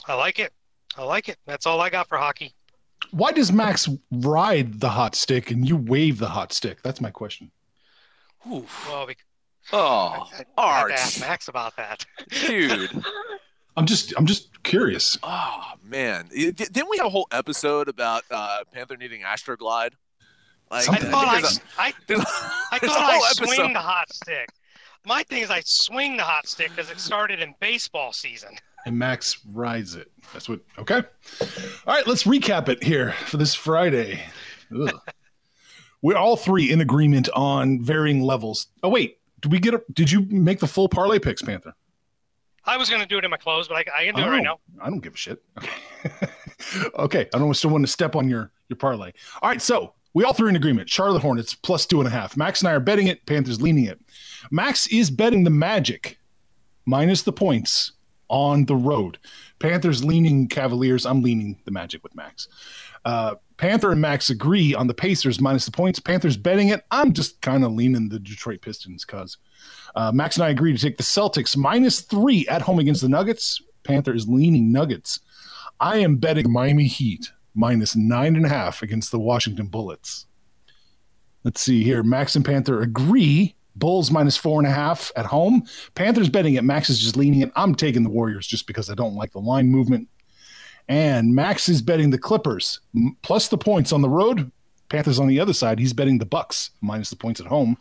I 0.07 0.15
like 0.15 0.39
it. 0.39 0.53
I 0.97 1.05
like 1.05 1.29
it. 1.29 1.37
That's 1.47 1.67
all 1.67 1.81
I 1.81 1.91
got 1.91 2.09
for 2.09 2.19
hockey. 2.19 2.55
Why 3.11 3.33
does 3.33 3.53
Max 3.53 3.89
ride 4.11 4.81
the 4.81 4.89
hot 4.91 5.15
stick 5.15 5.51
and 5.51 5.69
you 5.69 5.77
wave 5.77 6.19
the 6.19 6.29
hot 6.31 6.53
stick? 6.53 6.83
That's 6.83 7.01
my 7.01 7.11
question. 7.11 7.51
Whew. 8.43 8.67
Well, 8.89 9.07
we, 9.07 9.15
Oh, 9.73 10.27
I, 10.33 10.45
I 10.57 10.79
had 10.81 10.87
to 10.89 10.93
ask 10.95 11.21
Max 11.21 11.49
about 11.49 11.77
that. 11.77 12.07
dude. 12.47 12.91
I'm 13.77 13.87
just 13.87 14.13
I'm 14.17 14.27
just 14.27 14.63
curious. 14.65 15.17
Oh 15.23 15.73
man, 15.85 16.29
It- 16.33 16.57
didn't 16.57 16.89
we 16.91 16.97
have 16.97 17.07
a 17.07 17.11
whole 17.11 17.29
episode 17.31 17.89
about 17.89 18.25
uh, 18.31 18.61
Panther 18.73 18.97
needing 18.97 19.21
Astroglide? 19.23 19.91
Like, 20.71 20.89
I 20.89 20.97
thought 20.97 21.27
I, 21.29 21.39
a- 21.41 21.81
I, 21.89 21.93
there's 22.07 22.21
a- 22.21 22.27
I 22.73 22.79
there's 22.81 22.93
a 22.93 22.95
thought 22.95 23.23
I 23.41 23.47
swing 23.47 23.73
the 23.73 23.81
hot 23.81 24.13
stick. 24.13 24.49
My 25.07 25.23
thing 25.23 25.43
is 25.43 25.51
I 25.51 25.61
swing 25.65 26.17
the 26.17 26.23
hot 26.25 26.47
stick 26.47 26.71
because 26.71 26.91
it 26.91 26.99
started 27.01 27.41
in 27.41 27.55
baseball 27.61 28.13
season. 28.13 28.51
And 28.87 28.99
Max 28.99 29.39
rides 29.51 29.95
it. 29.97 30.11
That's 30.33 30.49
what 30.49 30.61
okay. 30.79 31.03
All 31.87 31.95
right, 31.95 32.07
let's 32.07 32.25
recap 32.25 32.69
it 32.69 32.83
here 32.83 33.13
for 33.27 33.37
this 33.37 33.55
Friday. 33.55 34.21
We're 36.03 36.17
all 36.17 36.37
three 36.37 36.71
in 36.71 36.81
agreement 36.81 37.29
on 37.35 37.83
varying 37.83 38.23
levels. 38.23 38.69
Oh 38.83 38.89
wait, 38.89 39.19
did 39.41 39.51
we 39.51 39.59
get 39.59 39.75
a 39.75 39.83
did 39.93 40.11
you 40.11 40.23
make 40.31 40.61
the 40.61 40.67
full 40.69 40.89
parlay 40.89 41.19
picks, 41.19 41.43
Panther? 41.43 41.75
I 42.65 42.77
was 42.77 42.89
going 42.91 43.01
to 43.01 43.09
do 43.09 43.17
it 43.17 43.25
in 43.25 43.31
my 43.31 43.37
clothes, 43.39 43.67
but 43.67 43.77
I, 43.79 43.85
I 43.99 44.05
can 44.05 44.15
do 44.15 44.21
it 44.23 44.27
Oh, 44.27 44.31
right 44.31 44.43
now. 44.43 44.59
I 44.81 44.91
don't 44.91 45.01
give 45.01 45.15
a 45.15 45.17
shit. 45.17 45.43
Okay. 45.57 46.29
okay. 46.99 47.29
I 47.33 47.39
don't 47.39 47.55
still 47.55 47.71
want 47.71 47.85
to 47.87 47.91
step 47.91 48.15
on 48.15 48.29
your 48.29 48.53
your 48.69 48.77
parlay. 48.77 49.13
All 49.43 49.49
right, 49.49 49.61
so 49.63 49.95
we 50.19 50.25
all 50.25 50.33
three 50.33 50.49
in 50.49 50.57
agreement. 50.57 50.91
Charlotte 50.91 51.23
Hornets 51.23 51.55
plus 51.55 51.87
two 51.87 52.01
and 52.01 52.09
a 52.09 52.11
half. 52.11 52.37
Max 52.37 52.61
and 52.61 52.69
I 52.69 52.73
are 52.73 52.81
betting 52.81 53.07
it. 53.07 53.25
Panthers 53.25 53.63
leaning 53.63 53.85
it. 53.85 54.01
Max 54.51 54.89
is 54.89 55.13
betting 55.13 55.45
the 55.45 55.51
Magic 55.51 56.19
minus 56.85 57.23
the 57.23 57.33
points 57.33 57.93
on 58.27 58.65
the 58.65 58.75
road. 58.75 59.19
Panthers 59.61 60.05
leaning 60.05 60.49
Cavaliers. 60.49 61.07
I'm 61.07 61.23
leaning 61.23 61.61
the 61.67 61.71
Magic 61.71 62.03
with 62.03 62.17
Max. 62.17 62.49
Uh, 63.05 63.37
Panther 63.59 63.93
and 63.93 64.01
Max 64.01 64.29
agree 64.29 64.75
on 64.75 64.89
the 64.89 64.93
Pacers 64.93 65.41
minus 65.41 65.67
the 65.67 65.71
points. 65.71 66.01
Panthers 66.01 66.37
betting 66.37 66.71
it. 66.71 66.83
I'm 66.91 67.13
just 67.13 67.41
kind 67.41 67.63
of 67.63 67.71
leaning 67.71 68.09
the 68.09 68.19
Detroit 68.19 68.61
Pistons 68.61 69.05
because 69.05 69.37
uh, 69.95 70.11
Max 70.11 70.37
and 70.37 70.43
I 70.43 70.49
agree 70.49 70.73
to 70.73 70.83
take 70.83 70.97
the 70.97 71.05
Celtics 71.05 71.57
minus 71.57 72.01
three 72.01 72.45
at 72.49 72.63
home 72.63 72.81
against 72.81 73.03
the 73.03 73.09
Nuggets. 73.09 73.63
Panther 73.85 74.17
is 74.17 74.27
leaning 74.27 74.73
Nuggets. 74.73 75.21
I 75.79 75.99
am 75.99 76.17
betting 76.17 76.51
Miami 76.51 76.89
Heat 76.89 77.31
minus 77.59 77.97
nine 77.97 78.37
and 78.37 78.47
a 78.47 78.49
half 78.49 78.83
against 78.83 79.11
the 79.11 79.19
Washington 79.19 79.67
Bullets. 79.67 80.27
Let's 81.43 81.61
see 81.61 81.83
here. 81.83 82.03
Max 82.03 82.37
and 82.37 82.45
Panther 82.45 82.81
agree. 82.81 83.57
Bulls 83.75 84.11
minus 84.11 84.37
four 84.37 84.61
and 84.61 84.67
a 84.67 84.73
half 84.73 85.13
at 85.17 85.27
home. 85.27 85.65
Panthers 85.95 86.29
betting 86.29 86.55
it. 86.55 86.65
Max 86.65 86.89
is 86.89 87.01
just 87.01 87.17
leaning 87.17 87.41
it. 87.41 87.53
I'm 87.57 87.75
taking 87.75 88.03
the 88.05 88.11
Warriors 88.11 88.47
just 88.47 88.67
because 88.67 88.91
I 88.91 88.95
don't 88.95 89.15
like 89.15 89.33
the 89.33 89.41
line 89.41 89.69
movement. 89.69 90.09
And 90.89 91.35
Max 91.35 91.69
is 91.69 91.83
betting 91.83 92.11
the 92.11 92.19
Clippers 92.19 92.81
plus 93.23 93.49
the 93.49 93.59
points 93.59 93.93
on 93.93 94.03
the 94.03 94.09
road. 94.09 94.51
Panthers 94.89 95.19
on 95.19 95.27
the 95.27 95.39
other 95.39 95.53
side. 95.53 95.79
He's 95.79 95.93
betting 95.93 96.19
the 96.19 96.27
Bucks 96.27 96.71
minus 96.81 97.11
the 97.11 97.17
points 97.17 97.41
at 97.41 97.47
home. 97.47 97.77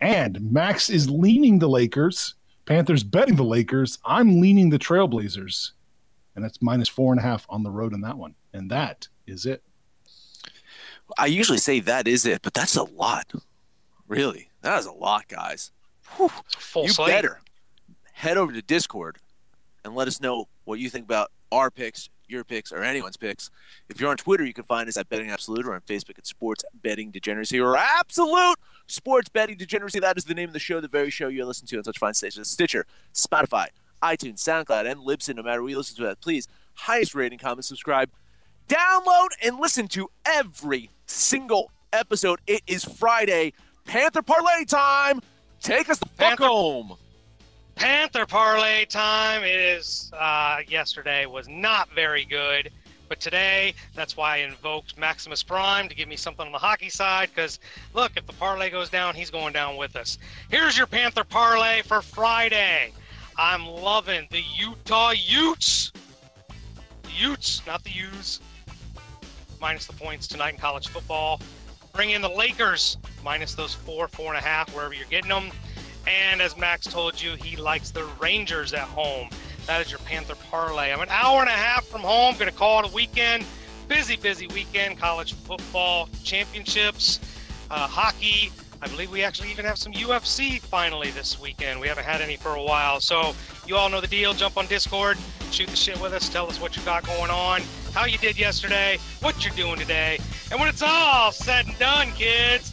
And 0.00 0.52
Max 0.52 0.90
is 0.90 1.08
leaning 1.08 1.58
the 1.58 1.68
Lakers. 1.68 2.34
Panthers 2.66 3.02
betting 3.02 3.36
the 3.36 3.44
Lakers. 3.44 3.98
I'm 4.04 4.40
leaning 4.40 4.70
the 4.70 4.78
Trailblazers. 4.78 5.72
And 6.34 6.44
that's 6.44 6.62
minus 6.62 6.88
four 6.88 7.12
and 7.12 7.18
a 7.18 7.24
half 7.24 7.46
on 7.48 7.62
the 7.62 7.70
road 7.70 7.92
in 7.94 8.02
that 8.02 8.18
one. 8.18 8.34
And 8.58 8.70
that 8.70 9.08
is 9.26 9.46
it. 9.46 9.62
I 11.16 11.26
usually 11.26 11.58
say 11.58 11.80
that 11.80 12.06
is 12.06 12.26
it, 12.26 12.42
but 12.42 12.52
that's 12.54 12.76
a 12.76 12.82
lot. 12.82 13.32
Really. 14.06 14.50
That 14.62 14.78
is 14.78 14.86
a 14.86 14.92
lot, 14.92 15.28
guys. 15.28 15.70
Whew. 16.16 16.30
Full 16.48 16.84
you 16.84 16.90
slate. 16.90 17.08
better 17.08 17.40
head 18.18 18.36
over 18.36 18.52
to 18.52 18.60
Discord 18.60 19.18
and 19.84 19.94
let 19.94 20.08
us 20.08 20.20
know 20.20 20.48
what 20.64 20.80
you 20.80 20.90
think 20.90 21.04
about 21.04 21.30
our 21.52 21.70
picks, 21.70 22.10
your 22.26 22.42
picks, 22.42 22.72
or 22.72 22.82
anyone's 22.82 23.16
picks. 23.16 23.48
If 23.88 24.00
you're 24.00 24.10
on 24.10 24.16
Twitter, 24.16 24.44
you 24.44 24.52
can 24.52 24.64
find 24.64 24.88
us 24.88 24.96
at 24.96 25.08
Betting 25.08 25.30
Absolute 25.30 25.64
or 25.64 25.72
on 25.72 25.82
Facebook 25.82 26.18
at 26.18 26.26
Sports 26.26 26.64
Betting 26.82 27.12
Degeneracy 27.12 27.60
or 27.60 27.76
Absolute 27.76 28.58
Sports 28.88 29.28
Betting 29.28 29.56
Degeneracy. 29.56 30.00
That 30.00 30.18
is 30.18 30.24
the 30.24 30.34
name 30.34 30.48
of 30.48 30.52
the 30.52 30.58
show, 30.58 30.80
the 30.80 30.88
very 30.88 31.10
show 31.10 31.28
you're 31.28 31.46
listening 31.46 31.68
to 31.68 31.78
on 31.78 31.84
such 31.84 31.98
fine 31.98 32.14
stations 32.14 32.48
as 32.48 32.50
Stitcher, 32.50 32.86
Spotify, 33.14 33.68
iTunes, 34.02 34.40
SoundCloud, 34.40 34.90
and 34.90 34.98
Libsyn. 35.00 35.36
No 35.36 35.44
matter 35.44 35.62
where 35.62 35.70
you 35.70 35.76
listen 35.76 35.96
to 35.98 36.02
that, 36.02 36.20
please, 36.20 36.48
highest 36.74 37.14
rating, 37.14 37.38
comment, 37.38 37.64
subscribe, 37.64 38.10
download, 38.68 39.28
and 39.42 39.58
listen 39.58 39.88
to 39.88 40.10
every 40.24 40.90
single 41.06 41.70
episode. 41.92 42.40
It 42.46 42.62
is 42.66 42.84
Friday. 42.84 43.52
Panther 43.84 44.22
Parlay 44.22 44.64
time. 44.64 45.20
Take 45.60 45.88
us 45.88 45.98
the 45.98 46.08
fuck 46.16 46.38
home. 46.38 46.96
Panther 47.74 48.26
parlay 48.26 48.84
time 48.84 49.42
is 49.44 50.10
uh, 50.18 50.58
yesterday 50.66 51.26
was 51.26 51.48
not 51.48 51.88
very 51.94 52.24
good, 52.24 52.70
but 53.08 53.20
today 53.20 53.72
that's 53.94 54.16
why 54.16 54.34
I 54.34 54.36
invoked 54.38 54.98
Maximus 54.98 55.44
Prime 55.44 55.88
to 55.88 55.94
give 55.94 56.08
me 56.08 56.16
something 56.16 56.44
on 56.44 56.50
the 56.50 56.58
hockey 56.58 56.90
side. 56.90 57.30
Because 57.32 57.60
look, 57.94 58.12
if 58.16 58.26
the 58.26 58.32
parlay 58.32 58.70
goes 58.70 58.90
down, 58.90 59.14
he's 59.14 59.30
going 59.30 59.52
down 59.52 59.76
with 59.76 59.94
us. 59.94 60.18
Here's 60.50 60.76
your 60.76 60.88
Panther 60.88 61.22
parlay 61.22 61.82
for 61.82 62.02
Friday. 62.02 62.92
I'm 63.36 63.64
loving 63.64 64.26
the 64.32 64.42
Utah 64.56 65.12
Utes. 65.12 65.92
The 67.02 67.10
Utes, 67.16 67.62
not 67.64 67.84
the 67.84 67.90
U's. 67.90 68.40
Minus 69.60 69.86
the 69.86 69.92
points 69.92 70.26
tonight 70.26 70.54
in 70.54 70.60
college 70.60 70.88
football. 70.88 71.40
Bring 71.92 72.10
in 72.10 72.22
the 72.22 72.28
Lakers 72.28 72.96
minus 73.24 73.54
those 73.54 73.74
four, 73.74 74.08
four 74.08 74.28
and 74.28 74.36
a 74.36 74.46
half, 74.46 74.72
wherever 74.74 74.94
you're 74.94 75.06
getting 75.06 75.30
them. 75.30 75.50
And 76.06 76.40
as 76.40 76.56
Max 76.56 76.86
told 76.86 77.20
you, 77.20 77.32
he 77.32 77.56
likes 77.56 77.90
the 77.90 78.04
Rangers 78.20 78.72
at 78.72 78.82
home. 78.82 79.28
That 79.66 79.80
is 79.80 79.90
your 79.90 79.98
Panther 80.00 80.36
parlay. 80.50 80.92
I'm 80.92 81.00
an 81.00 81.08
hour 81.10 81.40
and 81.40 81.48
a 81.48 81.52
half 81.52 81.84
from 81.86 82.02
home. 82.02 82.34
Going 82.38 82.50
to 82.50 82.56
call 82.56 82.84
it 82.84 82.90
a 82.90 82.94
weekend. 82.94 83.44
Busy, 83.88 84.16
busy 84.16 84.46
weekend. 84.48 84.98
College 84.98 85.34
football 85.34 86.08
championships, 86.22 87.20
uh, 87.70 87.86
hockey. 87.86 88.52
I 88.80 88.86
believe 88.86 89.10
we 89.10 89.24
actually 89.24 89.50
even 89.50 89.64
have 89.64 89.76
some 89.76 89.92
UFC 89.92 90.60
finally 90.60 91.10
this 91.10 91.40
weekend. 91.40 91.80
We 91.80 91.88
haven't 91.88 92.04
had 92.04 92.20
any 92.20 92.36
for 92.36 92.54
a 92.54 92.62
while. 92.62 93.00
So 93.00 93.34
you 93.66 93.76
all 93.76 93.88
know 93.88 94.00
the 94.00 94.06
deal. 94.06 94.32
Jump 94.34 94.56
on 94.56 94.66
Discord, 94.66 95.18
shoot 95.50 95.68
the 95.68 95.76
shit 95.76 96.00
with 96.00 96.12
us, 96.12 96.28
tell 96.28 96.48
us 96.48 96.60
what 96.60 96.76
you 96.76 96.82
got 96.82 97.04
going 97.04 97.30
on, 97.30 97.62
how 97.98 98.06
you 98.06 98.18
did 98.18 98.38
yesterday, 98.38 98.96
what 99.22 99.44
you're 99.44 99.54
doing 99.56 99.76
today. 99.76 100.20
And 100.52 100.60
when 100.60 100.68
it's 100.68 100.82
all 100.82 101.32
said 101.32 101.66
and 101.66 101.76
done, 101.80 102.12
kids, 102.12 102.72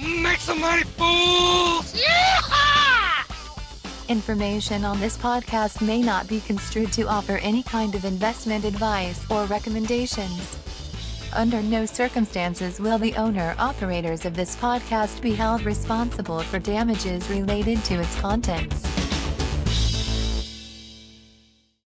make 0.00 0.38
some 0.38 0.60
money, 0.60 0.82
fools! 0.82 1.94
Yeah! 1.94 3.22
Information 4.08 4.84
on 4.84 4.98
this 4.98 5.16
podcast 5.16 5.80
may 5.80 6.02
not 6.02 6.26
be 6.26 6.40
construed 6.40 6.92
to 6.94 7.06
offer 7.06 7.36
any 7.36 7.62
kind 7.62 7.94
of 7.94 8.04
investment 8.04 8.64
advice 8.64 9.24
or 9.30 9.44
recommendations. 9.44 10.58
Under 11.34 11.62
no 11.62 11.86
circumstances 11.86 12.80
will 12.80 12.98
the 12.98 13.14
owner 13.14 13.54
operators 13.60 14.24
of 14.24 14.34
this 14.34 14.56
podcast 14.56 15.22
be 15.22 15.34
held 15.34 15.62
responsible 15.64 16.40
for 16.40 16.58
damages 16.58 17.30
related 17.30 17.84
to 17.84 18.00
its 18.00 18.20
contents. 18.20 19.01